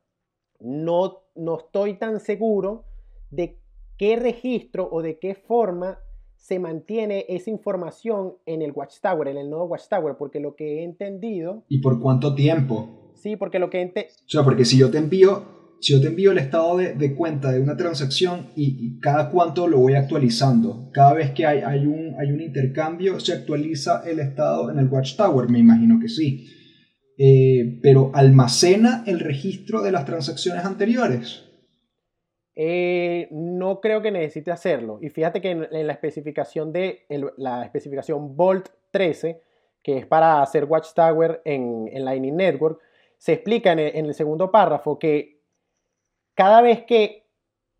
no, 0.59 1.21
no 1.35 1.57
estoy 1.57 1.97
tan 1.97 2.19
seguro 2.19 2.83
de 3.31 3.57
qué 3.97 4.17
registro 4.17 4.89
o 4.91 5.01
de 5.01 5.17
qué 5.17 5.35
forma 5.35 5.99
se 6.35 6.59
mantiene 6.59 7.25
esa 7.29 7.49
información 7.49 8.33
en 8.45 8.61
el 8.61 8.73
Watchtower, 8.73 9.29
en 9.29 9.37
el 9.37 9.49
nuevo 9.49 9.65
Watchtower, 9.65 10.17
porque 10.17 10.41
lo 10.41 10.55
que 10.55 10.79
he 10.79 10.83
entendido... 10.83 11.63
¿Y 11.69 11.79
por 11.79 12.01
cuánto 12.01 12.35
tiempo? 12.35 13.11
Sí, 13.13 13.37
porque 13.37 13.59
lo 13.59 13.69
que 13.69 13.77
he 13.77 13.83
entendido... 13.83 14.17
O 14.25 14.29
sea, 14.29 14.43
porque 14.43 14.65
si 14.65 14.77
yo 14.77 14.91
te 14.91 14.97
envío 14.97 15.62
si 15.83 15.91
yo 15.91 15.99
te 15.99 16.07
envío 16.07 16.31
el 16.31 16.37
estado 16.37 16.77
de, 16.77 17.15
cuenta 17.15 17.51
de 17.51 17.59
una 17.59 17.75
transacción 17.75 18.47
y, 18.55 19.01
cada 19.01 19.29
cuánto 19.29 19.67
lo 19.67 19.79
voy 19.79 19.95
actualizando, 19.95 20.89
cada 20.93 21.13
vez 21.13 21.31
que 21.31 21.45
hay, 21.45 21.59
hay, 21.59 21.85
un, 21.85 22.15
hay 22.17 22.31
un 22.31 22.39
intercambio, 22.39 23.19
se 23.19 23.33
actualiza 23.33 24.01
el 24.05 24.21
estado 24.21 24.71
en 24.71 24.79
el 24.79 24.87
Watchtower, 24.87 25.49
me 25.49 25.59
imagino 25.59 25.99
que 25.99 26.07
sí. 26.07 26.47
Eh, 27.17 27.81
pero 27.83 28.11
almacena 28.13 29.03
el 29.05 29.19
registro 29.19 29.81
de 29.81 29.91
las 29.91 30.05
transacciones 30.05 30.63
anteriores. 30.63 31.43
Eh, 32.55 33.27
no 33.31 33.81
creo 33.81 34.01
que 34.01 34.11
necesite 34.11 34.51
hacerlo. 34.51 34.99
Y 35.01 35.09
fíjate 35.09 35.41
que 35.41 35.51
en, 35.51 35.67
la 35.69 35.91
especificación 35.91 36.71
de 36.71 37.01
la 37.35 37.61
especificación 37.65 38.37
Bolt 38.37 38.69
13, 38.91 39.41
que 39.83 39.97
es 39.97 40.05
para 40.05 40.41
hacer 40.41 40.63
Watchtower 40.63 41.41
en, 41.43 41.89
en 41.91 42.05
Lightning 42.05 42.37
Network, 42.37 42.79
se 43.17 43.33
explica 43.33 43.73
en 43.73 43.79
el 43.79 44.13
segundo 44.13 44.49
párrafo 44.49 44.97
que 44.97 45.42
cada 46.35 46.61
vez 46.61 46.83
que 46.85 47.23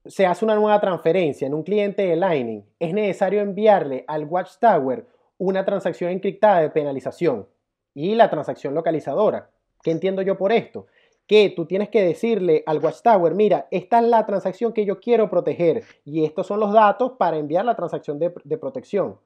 se 0.06 0.26
hace 0.26 0.44
una 0.44 0.56
nueva 0.56 0.80
transferencia 0.82 1.48
en 1.48 1.54
un 1.54 1.64
cliente 1.64 2.06
de 2.06 2.16
Lightning, 2.16 2.64
es 2.80 2.94
necesario 2.94 3.42
enviarle 3.42 4.04
al 4.08 4.26
Watchtower 4.26 5.08
una 5.38 5.66
transacción 5.66 6.12
encriptada 6.12 6.62
de 6.62 6.70
penalización 6.70 7.48
y 7.94 8.16
la 8.16 8.30
transacción 8.30 8.74
localizadora. 8.74 9.50
¿Qué 9.82 9.92
entiendo 9.92 10.22
yo 10.22 10.38
por 10.38 10.52
esto? 10.52 10.88
Que 11.26 11.50
tú 11.50 11.66
tienes 11.66 11.90
que 11.90 12.04
decirle 12.04 12.64
al 12.66 12.80
Watchtower, 12.80 13.34
mira, 13.34 13.68
esta 13.72 14.00
es 14.00 14.06
la 14.06 14.26
transacción 14.26 14.74
que 14.74 14.86
yo 14.86 15.00
quiero 15.00 15.30
proteger 15.30 15.84
y 16.04 16.26
estos 16.26 16.48
son 16.48 16.60
los 16.60 16.74
datos 16.74 17.14
para 17.18 17.38
enviar 17.38 17.66
la 17.66 17.76
transacción 17.76 18.20
de, 18.20 18.58
protección. 18.58 19.18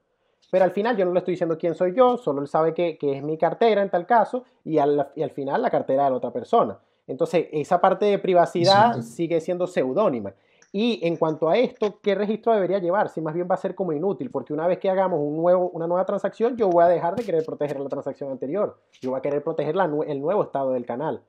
Pero 0.51 0.63
al 0.63 0.71
final 0.71 0.95
yo 0.95 1.05
no 1.05 1.11
le 1.11 1.19
estoy 1.19 1.33
diciendo 1.33 1.57
quién 1.57 1.75
soy 1.75 1.93
yo, 1.95 2.17
solo 2.17 2.41
él 2.41 2.47
sabe 2.47 2.73
que, 2.73 2.97
es 3.01 3.23
mi 3.23 3.37
cartera 3.37 3.81
en 3.81 3.89
tal 3.89 4.05
caso 4.05 4.43
y 4.63 4.77
al, 4.77 5.09
y 5.15 5.23
al 5.23 5.31
final 5.31 5.61
la 5.61 5.71
cartera 5.71 6.05
de 6.05 6.11
la 6.11 6.17
otra 6.17 6.31
persona. 6.31 6.79
Entonces, 7.07 7.47
esa 7.51 7.79
parte 7.79 8.05
de 8.05 8.19
privacidad 8.19 9.01
sigue 9.01 9.39
siendo 9.41 9.65
seudónima. 9.65 10.33
Y 10.73 10.99
en 11.07 11.15
cuanto 11.15 11.49
a 11.49 11.57
esto, 11.57 11.99
¿qué 12.03 12.13
registro 12.13 12.53
debería 12.53 12.79
llevar? 12.79 13.09
Si 13.09 13.21
más 13.21 13.33
bien 13.33 13.47
va 13.49 13.55
a 13.55 13.57
ser 13.57 13.73
como 13.73 13.93
inútil, 13.93 14.29
porque 14.29 14.53
una 14.53 14.67
vez 14.67 14.79
que 14.79 14.89
hagamos 14.89 15.19
un 15.21 15.37
nuevo, 15.37 15.69
una 15.69 15.87
nueva 15.87 16.05
transacción, 16.05 16.57
yo 16.57 16.67
voy 16.69 16.83
a 16.83 16.87
dejar 16.87 17.15
de 17.15 17.23
querer 17.23 17.45
proteger 17.45 17.79
la 17.79 17.87
transacción 17.87 18.29
anterior. 18.31 18.77
Yo 19.01 19.11
voy 19.11 19.19
a 19.19 19.21
querer 19.21 19.41
proteger 19.41 19.75
el 20.07 20.21
nuevo 20.21 20.43
estado 20.43 20.73
del 20.73 20.85
canal. 20.85 21.23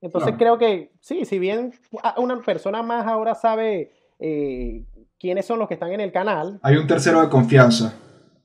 Entonces 0.00 0.34
creo 0.36 0.58
que 0.58 0.92
sí, 1.00 1.24
si 1.24 1.38
bien 1.38 1.72
una 2.16 2.40
persona 2.42 2.82
más 2.82 3.06
ahora 3.06 3.34
sabe 3.34 3.92
eh, 4.18 4.84
quiénes 5.18 5.46
son 5.46 5.58
los 5.58 5.68
que 5.68 5.74
están 5.74 5.92
en 5.92 6.00
el 6.00 6.10
canal. 6.10 6.58
Hay 6.62 6.76
un 6.76 6.86
tercero 6.86 7.20
de 7.20 7.28
confianza. 7.28 7.94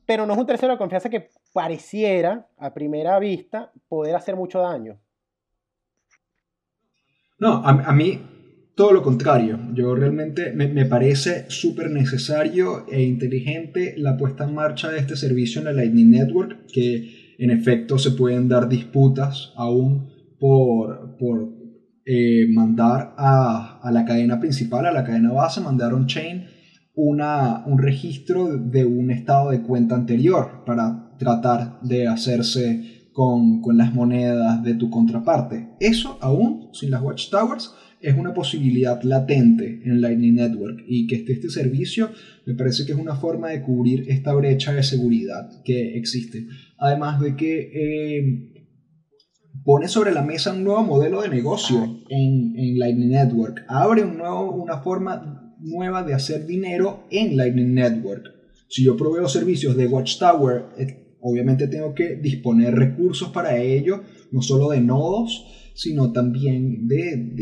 pero 0.05 0.25
no 0.25 0.33
es 0.33 0.39
un 0.39 0.45
tercero 0.45 0.73
de 0.73 0.77
confianza 0.77 1.09
que 1.09 1.31
pareciera, 1.53 2.47
a 2.57 2.73
primera 2.73 3.17
vista, 3.17 3.71
poder 3.87 4.15
hacer 4.15 4.35
mucho 4.35 4.59
daño. 4.59 4.99
No, 7.45 7.61
a, 7.63 7.93
mí 7.93 8.17
todo 8.73 8.91
lo 8.91 9.03
contrario. 9.03 9.59
Yo 9.75 9.93
realmente 9.93 10.51
me, 10.51 10.67
me 10.67 10.87
parece 10.87 11.45
súper 11.47 11.91
necesario 11.91 12.87
e 12.91 13.03
inteligente 13.03 13.93
la 13.97 14.17
puesta 14.17 14.45
en 14.45 14.55
marcha 14.55 14.89
de 14.89 14.97
este 14.97 15.15
servicio 15.15 15.59
en 15.59 15.65
la 15.65 15.73
Lightning 15.73 16.09
Network, 16.09 16.65
que 16.73 17.35
en 17.37 17.51
efecto 17.51 17.99
se 17.99 18.13
pueden 18.13 18.49
dar 18.49 18.67
disputas 18.67 19.53
aún 19.57 20.09
por, 20.39 21.17
por 21.19 21.53
eh, 22.03 22.47
mandar 22.49 23.13
a, 23.15 23.79
a, 23.79 23.91
la 23.91 24.05
cadena 24.05 24.39
principal, 24.39 24.87
a 24.87 24.91
la 24.91 25.03
cadena 25.03 25.31
base, 25.31 25.61
mandar 25.61 25.93
on-chain 25.93 26.47
una, 26.95 27.63
un 27.67 27.77
registro 27.77 28.57
de 28.57 28.85
un 28.85 29.11
estado 29.11 29.51
de 29.51 29.61
cuenta 29.61 29.93
anterior 29.93 30.63
para 30.65 31.15
tratar 31.19 31.79
de 31.83 32.07
hacerse 32.07 32.94
con, 33.15 33.61
con 33.61 33.77
las 33.77 33.93
monedas 33.93 34.61
de 34.61 34.73
tu 34.73 34.89
contraparte. 34.89 35.69
Eso 35.79 36.17
aún 36.19 36.67
sin 36.73 36.91
las 36.91 37.01
watchtowers 37.01 37.71
es 38.01 38.13
una 38.13 38.33
posibilidad 38.33 39.01
latente 39.03 39.81
en 39.85 40.01
Lightning 40.01 40.35
Network 40.35 40.83
y 40.85 41.07
que 41.07 41.15
esté 41.15 41.31
este 41.31 41.49
servicio 41.49 42.09
me 42.45 42.55
parece 42.55 42.85
que 42.85 42.91
es 42.91 42.97
una 42.97 43.15
forma 43.15 43.51
de 43.51 43.61
cubrir 43.61 44.03
esta 44.09 44.33
brecha 44.33 44.73
de 44.73 44.83
seguridad 44.83 45.49
que 45.63 45.97
existe. 45.97 46.45
Además 46.77 47.21
de 47.21 47.37
que 47.37 47.71
eh, 47.73 48.65
pone 49.63 49.87
sobre 49.87 50.11
la 50.11 50.21
mesa 50.21 50.51
un 50.51 50.65
nuevo 50.65 50.83
modelo 50.83 51.21
de 51.21 51.29
negocio 51.29 52.01
en, 52.09 52.53
en 52.57 52.77
Lightning 52.77 53.11
Network, 53.11 53.63
abre 53.69 54.03
un 54.03 54.17
nuevo, 54.17 54.51
una 54.51 54.79
forma 54.79 55.55
nueva 55.59 56.03
de 56.03 56.15
hacer 56.15 56.45
dinero 56.45 57.07
en 57.11 57.37
Lightning 57.37 57.73
Network. 57.73 58.25
Si 58.67 58.83
yo 58.83 58.97
proveo 58.97 59.29
servicios 59.29 59.77
de 59.77 59.87
Watchtower, 59.87 60.65
obviamente 61.25 61.67
tengo 61.67 61.95
que 61.95 62.17
disponer 62.17 62.75
recursos 62.75 63.29
para 63.29 63.57
ello, 63.57 64.03
no 64.31 64.43
solo 64.43 64.69
de 64.69 64.79
nodos, 64.79 65.71
sino 65.73 66.13
también 66.13 66.87
de, 66.87 67.33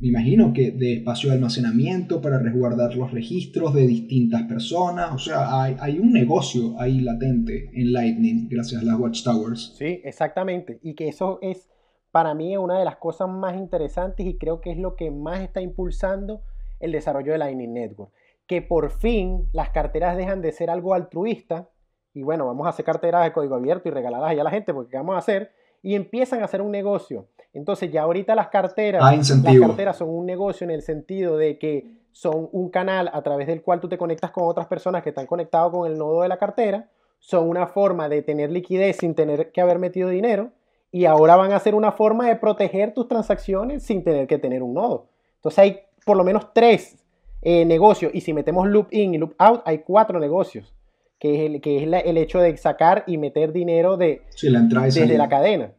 me 0.00 0.08
imagino 0.08 0.52
que 0.52 0.70
de 0.72 0.98
espacio 0.98 1.30
de 1.30 1.36
almacenamiento 1.36 2.20
para 2.20 2.38
resguardar 2.38 2.94
los 2.94 3.10
registros 3.10 3.74
de 3.74 3.86
distintas 3.86 4.42
personas. 4.42 5.12
O 5.14 5.18
sea, 5.18 5.62
hay, 5.62 5.74
hay, 5.80 5.98
un 5.98 6.12
negocio 6.12 6.78
ahí 6.78 7.00
latente 7.00 7.70
en 7.72 7.92
Lightning 7.92 8.46
gracias 8.48 8.82
a 8.82 8.84
las 8.84 9.00
Watchtowers. 9.00 9.74
Sí, 9.76 10.02
exactamente. 10.04 10.78
Y 10.82 10.94
que 10.94 11.08
eso 11.08 11.38
es 11.40 11.70
para 12.12 12.34
mí 12.34 12.56
una 12.58 12.78
de 12.78 12.84
las 12.84 12.96
cosas 12.96 13.28
más 13.28 13.56
interesantes 13.56 14.26
y 14.26 14.36
creo 14.36 14.60
que 14.60 14.72
es 14.72 14.78
lo 14.78 14.96
que 14.96 15.10
más 15.10 15.40
está 15.40 15.62
impulsando 15.62 16.42
el 16.78 16.92
desarrollo 16.92 17.32
de 17.32 17.38
Lightning 17.38 17.72
Network. 17.72 18.12
Que 18.46 18.60
por 18.60 18.90
fin 18.90 19.48
las 19.52 19.70
carteras 19.70 20.16
dejan 20.16 20.42
de 20.42 20.52
ser 20.52 20.68
algo 20.68 20.92
altruista 20.92 21.70
y 22.12 22.22
bueno, 22.22 22.46
vamos 22.46 22.66
a 22.66 22.70
hacer 22.70 22.84
carteras 22.84 23.24
de 23.24 23.32
código 23.32 23.54
abierto 23.54 23.88
y 23.88 23.92
regalarlas 23.92 24.30
allá 24.30 24.40
a 24.40 24.44
la 24.44 24.50
gente 24.50 24.74
porque 24.74 24.90
¿qué 24.90 24.96
vamos 24.96 25.14
a 25.14 25.18
hacer? 25.18 25.52
Y 25.82 25.94
empiezan 25.94 26.42
a 26.42 26.44
hacer 26.44 26.60
un 26.60 26.70
negocio. 26.70 27.26
Entonces 27.52 27.90
ya 27.90 28.02
ahorita 28.02 28.34
las 28.34 28.48
carteras, 28.48 29.02
las 29.02 29.60
carteras 29.60 29.96
son 29.96 30.10
un 30.10 30.26
negocio 30.26 30.64
en 30.64 30.70
el 30.70 30.82
sentido 30.82 31.36
de 31.36 31.58
que 31.58 31.86
son 32.12 32.48
un 32.52 32.70
canal 32.70 33.10
a 33.12 33.22
través 33.22 33.46
del 33.46 33.62
cual 33.62 33.80
tú 33.80 33.88
te 33.88 33.96
conectas 33.96 34.30
con 34.30 34.44
otras 34.44 34.66
personas 34.66 35.02
que 35.02 35.10
están 35.10 35.26
conectados 35.26 35.72
con 35.72 35.90
el 35.90 35.96
nodo 35.96 36.22
de 36.22 36.28
la 36.28 36.38
cartera, 36.38 36.88
son 37.18 37.48
una 37.48 37.66
forma 37.66 38.08
de 38.08 38.22
tener 38.22 38.50
liquidez 38.50 38.96
sin 38.98 39.14
tener 39.14 39.52
que 39.52 39.60
haber 39.60 39.78
metido 39.78 40.08
dinero 40.08 40.50
y 40.90 41.04
ahora 41.04 41.36
van 41.36 41.52
a 41.52 41.58
ser 41.60 41.74
una 41.74 41.92
forma 41.92 42.26
de 42.26 42.36
proteger 42.36 42.92
tus 42.92 43.06
transacciones 43.06 43.84
sin 43.84 44.02
tener 44.02 44.26
que 44.26 44.38
tener 44.38 44.62
un 44.62 44.74
nodo. 44.74 45.06
Entonces 45.36 45.58
hay 45.58 45.80
por 46.04 46.16
lo 46.16 46.24
menos 46.24 46.52
tres 46.52 46.98
eh, 47.42 47.64
negocios 47.64 48.12
y 48.14 48.20
si 48.20 48.32
metemos 48.32 48.66
loop 48.68 48.88
in 48.90 49.14
y 49.14 49.18
loop 49.18 49.34
out 49.38 49.62
hay 49.64 49.78
cuatro 49.78 50.18
negocios, 50.18 50.74
que 51.20 51.34
es 51.34 51.50
el, 51.50 51.60
que 51.60 51.76
es 51.76 52.04
el 52.06 52.16
hecho 52.16 52.40
de 52.40 52.56
sacar 52.56 53.04
y 53.06 53.18
meter 53.18 53.52
dinero 53.52 53.96
de, 53.96 54.22
desde 54.42 55.18
la 55.18 55.28
cadena. 55.28 55.74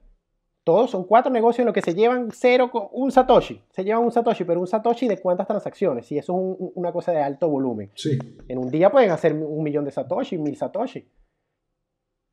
Todos 0.64 0.92
son 0.92 1.06
cuatro 1.06 1.32
negocios 1.32 1.62
en 1.62 1.66
los 1.66 1.74
que 1.74 1.82
se 1.82 1.96
llevan 1.96 2.30
cero 2.32 2.70
con 2.72 2.84
un 2.92 3.12
Satoshi. 3.12 3.60
Se 3.72 3.84
llevan 3.84 4.04
un 4.04 4.12
Satoshi, 4.12 4.44
pero 4.44 4.60
un 4.60 4.68
Satoshi 4.68 5.08
de 5.08 5.18
cuántas 5.18 5.48
transacciones. 5.48 6.12
Y 6.12 6.20
eso 6.20 6.34
es 6.34 6.72
una 6.76 6.92
cosa 6.92 7.12
de 7.12 7.20
alto 7.20 7.50
volumen. 7.50 7.90
Sí. 7.96 8.20
En 8.48 8.60
un 8.60 8.70
día 8.70 8.92
pueden 8.92 9.10
hacer 9.10 9.34
un 9.34 9.64
millón 9.64 9.86
de 9.86 9.92
Satoshi, 9.92 10.38
mil 10.38 10.56
Satoshi. 10.56 11.04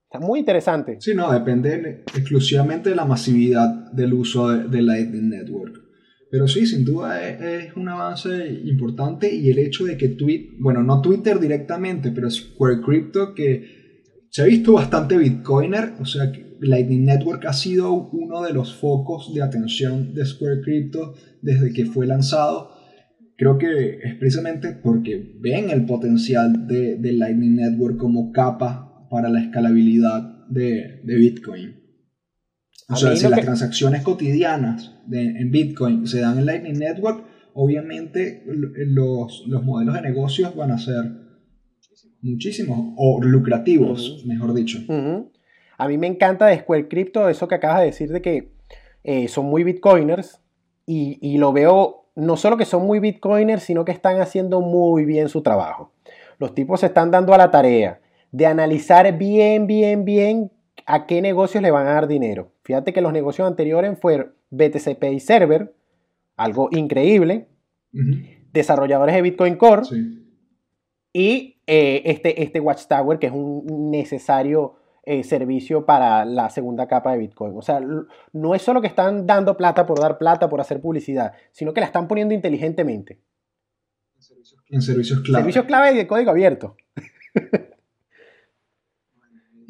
Está 0.04 0.20
muy 0.20 0.40
interesante. 0.40 0.98
Sí, 1.00 1.14
no, 1.14 1.32
depende 1.32 2.02
exclusivamente 2.14 2.90
de 2.90 2.96
la 2.96 3.06
masividad 3.06 3.68
del 3.92 4.12
uso 4.12 4.48
de, 4.48 4.82
Lightning 4.82 5.30
Network. 5.30 5.82
Pero 6.30 6.46
sí, 6.46 6.66
sin 6.66 6.84
duda 6.84 7.26
es, 7.26 7.74
un 7.74 7.88
avance 7.88 8.60
importante 8.64 9.34
y 9.34 9.50
el 9.50 9.58
hecho 9.58 9.84
de 9.84 9.96
que 9.96 10.08
Twitter, 10.08 10.56
bueno, 10.58 10.82
no 10.82 11.00
Twitter 11.00 11.40
directamente, 11.40 12.10
pero 12.12 12.30
Square 12.30 12.82
Crypto, 12.82 13.34
que 13.34 14.26
se 14.30 14.42
ha 14.42 14.44
visto 14.44 14.74
bastante 14.74 15.16
Bitcoiner, 15.16 15.94
o 16.00 16.04
sea, 16.04 16.30
Lightning 16.60 17.04
Network 17.04 17.46
ha 17.46 17.52
sido 17.52 17.92
uno 17.94 18.42
de 18.42 18.52
los 18.52 18.74
focos 18.74 19.32
de 19.32 19.42
atención 19.42 20.12
de 20.12 20.26
Square 20.26 20.60
Crypto 20.62 21.14
desde 21.40 21.72
que 21.72 21.86
fue 21.86 22.06
lanzado. 22.06 22.72
Creo 23.36 23.56
que 23.56 24.00
es 24.02 24.14
precisamente 24.16 24.72
porque 24.72 25.36
ven 25.40 25.70
el 25.70 25.86
potencial 25.86 26.66
de, 26.66 26.96
de 26.96 27.12
Lightning 27.12 27.56
Network 27.56 27.96
como 27.96 28.32
capa 28.32 29.06
para 29.10 29.28
la 29.28 29.40
escalabilidad 29.40 30.46
de, 30.48 31.00
Bitcoin. 31.04 31.76
O 32.90 32.96
sea, 32.96 33.14
si 33.14 33.28
las 33.28 33.40
transacciones 33.40 34.02
cotidianas 34.02 34.94
en 35.10 35.50
Bitcoin 35.50 36.06
se 36.06 36.20
dan 36.20 36.38
en 36.38 36.46
Lightning 36.46 36.78
Network, 36.78 37.22
obviamente 37.52 38.42
los, 38.46 39.46
modelos 39.62 39.94
de 39.94 40.02
negocios 40.02 40.54
van 40.56 40.70
a 40.70 40.78
ser 40.78 41.04
muchísimos 42.22 42.94
o 42.96 43.20
lucrativos, 43.22 44.24
mejor 44.26 44.54
dicho. 44.54 44.78
A 45.76 45.86
mí 45.86 45.98
me 45.98 46.06
encanta 46.06 46.46
de 46.46 46.58
Square 46.58 46.88
Crypto 46.88 47.28
eso 47.28 47.46
que 47.46 47.56
acabas 47.56 47.80
de 47.80 47.86
decir 47.86 48.10
de 48.10 48.22
que 48.22 48.52
eh, 49.04 49.28
son 49.28 49.46
muy 49.46 49.64
bitcoiners 49.64 50.40
y, 50.86 51.18
y, 51.20 51.38
lo 51.38 51.52
veo 51.52 52.10
no 52.16 52.36
solo 52.36 52.56
que 52.56 52.64
son 52.64 52.86
muy 52.86 52.98
bitcoiners, 52.98 53.62
sino 53.62 53.84
que 53.84 53.92
están 53.92 54.20
haciendo 54.20 54.60
muy 54.60 55.04
bien 55.04 55.28
su 55.28 55.42
trabajo. 55.42 55.92
Los 56.38 56.54
tipos 56.54 56.80
se 56.80 56.86
están 56.86 57.10
dando 57.10 57.34
a 57.34 57.38
la 57.38 57.50
tarea 57.50 58.00
de 58.32 58.46
analizar 58.46 59.16
bien, 59.16 59.66
bien, 59.66 60.04
bien 60.04 60.50
a 60.86 61.06
qué 61.06 61.20
negocios 61.20 61.62
le 61.62 61.70
van 61.70 61.86
a 61.86 61.92
dar 61.92 62.08
dinero. 62.08 62.50
Fíjate 62.68 62.92
que 62.92 63.00
los 63.00 63.14
negocios 63.14 63.48
anteriores 63.48 63.98
fueron 63.98 64.34
BTC 64.50 64.98
Pay 64.98 65.20
Server, 65.20 65.74
algo 66.36 66.68
increíble, 66.70 67.48
desarrolladores 68.52 69.14
de 69.14 69.22
Bitcoin 69.22 69.56
Core 69.56 69.84
y 71.14 71.62
eh, 71.66 72.02
este, 72.04 72.42
este 72.42 72.60
Watchtower, 72.60 73.18
que 73.18 73.28
es 73.28 73.32
un 73.32 73.90
necesario 73.90 74.74
eh, 75.02 75.24
servicio 75.24 75.86
para 75.86 76.26
la 76.26 76.50
segunda 76.50 76.86
capa 76.86 77.12
de 77.12 77.18
Bitcoin. 77.20 77.56
O 77.56 77.62
sea, 77.62 77.80
no 78.34 78.54
es 78.54 78.60
solo 78.60 78.82
que 78.82 78.88
están 78.88 79.26
dando 79.26 79.56
plata 79.56 79.86
por 79.86 79.98
dar 79.98 80.18
plata, 80.18 80.50
por 80.50 80.60
hacer 80.60 80.82
publicidad, 80.82 81.32
sino 81.52 81.72
que 81.72 81.80
la 81.80 81.86
están 81.86 82.06
poniendo 82.06 82.34
inteligentemente. 82.34 83.18
En 84.68 84.82
servicios 84.82 85.22
clave. 85.22 85.42
Servicios 85.42 85.64
clave 85.64 85.92
y 85.92 85.96
de 85.96 86.06
código 86.06 86.32
abierto. 86.32 86.76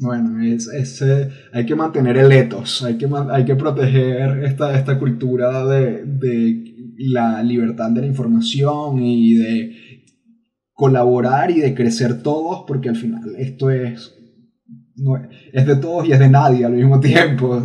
Bueno, 0.01 0.41
es, 0.45 1.03
eh, 1.03 1.29
hay 1.53 1.67
que 1.67 1.75
mantener 1.75 2.17
el 2.19 2.31
ethos, 2.31 2.85
hay 2.85 2.97
que, 2.97 3.09
hay 3.31 3.45
que 3.45 3.57
proteger 3.57 4.45
esta, 4.45 4.79
esta 4.79 4.97
cultura 4.97 5.67
de, 5.67 6.05
de, 6.05 6.95
la 6.99 7.43
libertad 7.43 7.91
de 7.91 8.03
la 8.03 8.07
información 8.07 9.03
y 9.03 9.35
de 9.35 9.77
colaborar 10.73 11.51
y 11.51 11.61
de 11.61 11.75
crecer 11.75 12.23
todos, 12.23 12.65
porque 12.67 12.89
al 12.89 12.97
final 12.97 13.35
esto 13.39 13.71
es, 13.71 14.17
es 15.53 15.67
de 15.67 15.77
todos 15.77 16.07
y 16.07 16.13
es 16.13 16.21
de 16.21 16.29
nadie 16.29 16.65
al 16.65 16.75
mismo 16.75 17.01
tiempo. 17.01 17.61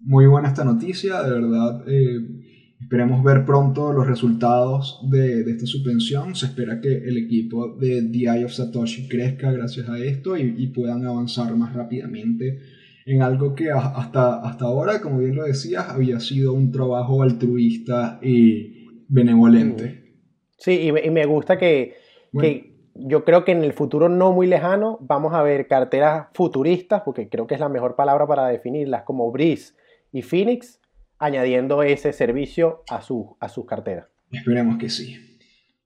Muy 0.00 0.26
buena 0.26 0.48
esta 0.48 0.64
noticia, 0.64 1.22
de 1.22 1.30
verdad. 1.30 1.82
Eh, 1.88 2.39
Esperemos 2.80 3.22
ver 3.22 3.44
pronto 3.44 3.92
los 3.92 4.06
resultados 4.06 5.00
de, 5.10 5.42
esta 5.42 5.66
subvención. 5.66 6.34
Se 6.34 6.46
espera 6.46 6.80
que 6.80 6.88
el 6.88 7.18
equipo 7.18 7.76
de 7.76 8.02
The 8.02 8.18
Eye 8.18 8.44
of 8.44 8.52
Satoshi 8.52 9.06
crezca 9.06 9.52
gracias 9.52 9.88
a 9.88 9.98
esto 9.98 10.36
y, 10.36 10.66
puedan 10.68 11.04
avanzar 11.06 11.54
más 11.56 11.74
rápidamente 11.74 12.58
en 13.04 13.22
algo 13.22 13.54
que 13.54 13.70
hasta, 13.70 14.40
hasta 14.40 14.64
ahora, 14.64 15.00
como 15.00 15.18
bien 15.18 15.36
lo 15.36 15.44
decías, 15.44 15.88
había 15.88 16.20
sido 16.20 16.52
un 16.52 16.72
trabajo 16.72 17.22
altruista 17.22 18.18
y 18.22 19.04
benevolente. 19.08 20.14
Sí, 20.56 20.88
y 20.88 21.10
me, 21.10 21.26
gusta 21.26 21.58
que, 21.58 21.94
que 22.38 22.70
yo 22.94 23.24
creo 23.24 23.44
que 23.44 23.52
en 23.52 23.64
el 23.64 23.72
futuro 23.72 24.08
no 24.08 24.32
muy 24.32 24.46
lejano 24.46 24.98
vamos 25.00 25.34
a 25.34 25.42
ver 25.42 25.66
carteras 25.66 26.28
futuristas, 26.34 27.02
porque 27.04 27.28
creo 27.28 27.46
que 27.46 27.54
es 27.54 27.60
la 27.60 27.68
mejor 27.68 27.96
palabra 27.96 28.26
para 28.26 28.46
definirlas, 28.46 29.02
como 29.02 29.30
Breeze 29.30 29.74
y 30.12 30.22
Phoenix, 30.22 30.79
añadiendo 31.20 31.84
ese 31.84 32.12
servicio 32.12 32.82
a, 32.90 33.00
su, 33.00 33.36
a 33.38 33.48
sus 33.48 33.66
carteras. 33.66 34.06
Esperemos 34.32 34.78
que 34.78 34.88
sí. 34.88 35.38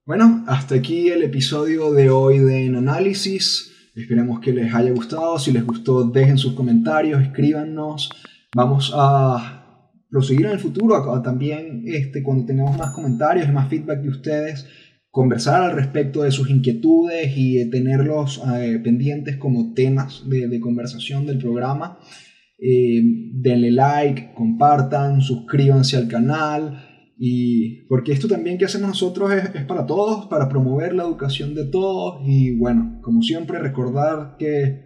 Bueno, 0.06 0.44
hasta 0.46 0.76
aquí 0.76 1.08
el 1.08 1.22
episodio 1.22 1.92
de 1.92 2.08
hoy 2.08 2.38
de 2.38 2.64
En 2.64 2.76
Análisis. 2.76 3.72
Esperemos 3.94 4.40
que 4.40 4.52
les 4.52 4.72
haya 4.74 4.90
gustado. 4.92 5.38
Si 5.38 5.52
les 5.52 5.66
gustó, 5.66 6.04
dejen 6.04 6.38
sus 6.38 6.54
comentarios, 6.54 7.20
escríbanos. 7.22 8.08
Vamos 8.54 8.92
a 8.94 9.90
proseguir 10.08 10.46
en 10.46 10.52
el 10.52 10.60
futuro 10.60 11.20
también 11.22 11.82
este, 11.86 12.22
cuando 12.22 12.46
tengamos 12.46 12.78
más 12.78 12.92
comentarios 12.92 13.52
más 13.52 13.68
feedback 13.68 14.00
de 14.00 14.08
ustedes 14.08 14.66
conversar 15.14 15.62
al 15.62 15.76
respecto 15.76 16.22
de 16.22 16.32
sus 16.32 16.50
inquietudes 16.50 17.32
y 17.36 17.70
tenerlos 17.70 18.42
eh, 18.56 18.80
pendientes 18.82 19.36
como 19.36 19.72
temas 19.72 20.28
de, 20.28 20.58
conversación 20.58 21.24
del 21.24 21.38
programa. 21.38 22.00
Eh, 22.66 23.02
denle 23.32 23.70
like, 23.72 24.32
compartan, 24.34 25.20
suscríbanse 25.20 25.96
al 25.96 26.08
canal. 26.08 26.82
Y 27.18 27.86
porque 27.88 28.12
esto 28.12 28.26
también 28.26 28.58
que 28.58 28.64
hacemos 28.64 28.88
nosotros 28.88 29.32
es, 29.32 29.54
es, 29.54 29.64
para 29.64 29.86
todos, 29.86 30.26
para 30.26 30.48
promover 30.48 30.94
la 30.94 31.02
educación 31.02 31.54
de 31.54 31.66
todos. 31.66 32.22
Y 32.26 32.56
bueno, 32.56 33.00
como 33.02 33.22
siempre, 33.22 33.58
recordar 33.58 34.36
que 34.38 34.84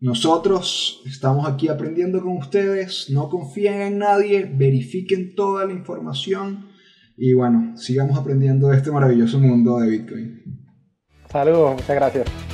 nosotros 0.00 1.02
estamos 1.06 1.48
aquí 1.48 1.68
aprendiendo 1.68 2.22
con 2.22 2.36
ustedes. 2.38 3.10
No 3.10 3.28
confíen 3.28 3.82
en 3.82 3.98
nadie, 3.98 4.50
verifiquen 4.52 5.34
toda 5.34 5.66
la 5.66 5.72
información 5.72 6.76
y 7.16 7.32
bueno, 7.32 7.76
sigamos 7.76 8.18
aprendiendo 8.18 8.68
de 8.68 8.76
este 8.76 8.90
maravilloso 8.90 9.38
mundo 9.38 9.78
de 9.78 9.90
Bitcoin. 9.90 10.42
Saludos, 11.30 11.72
muchas 11.72 11.96
gracias. 11.96 12.45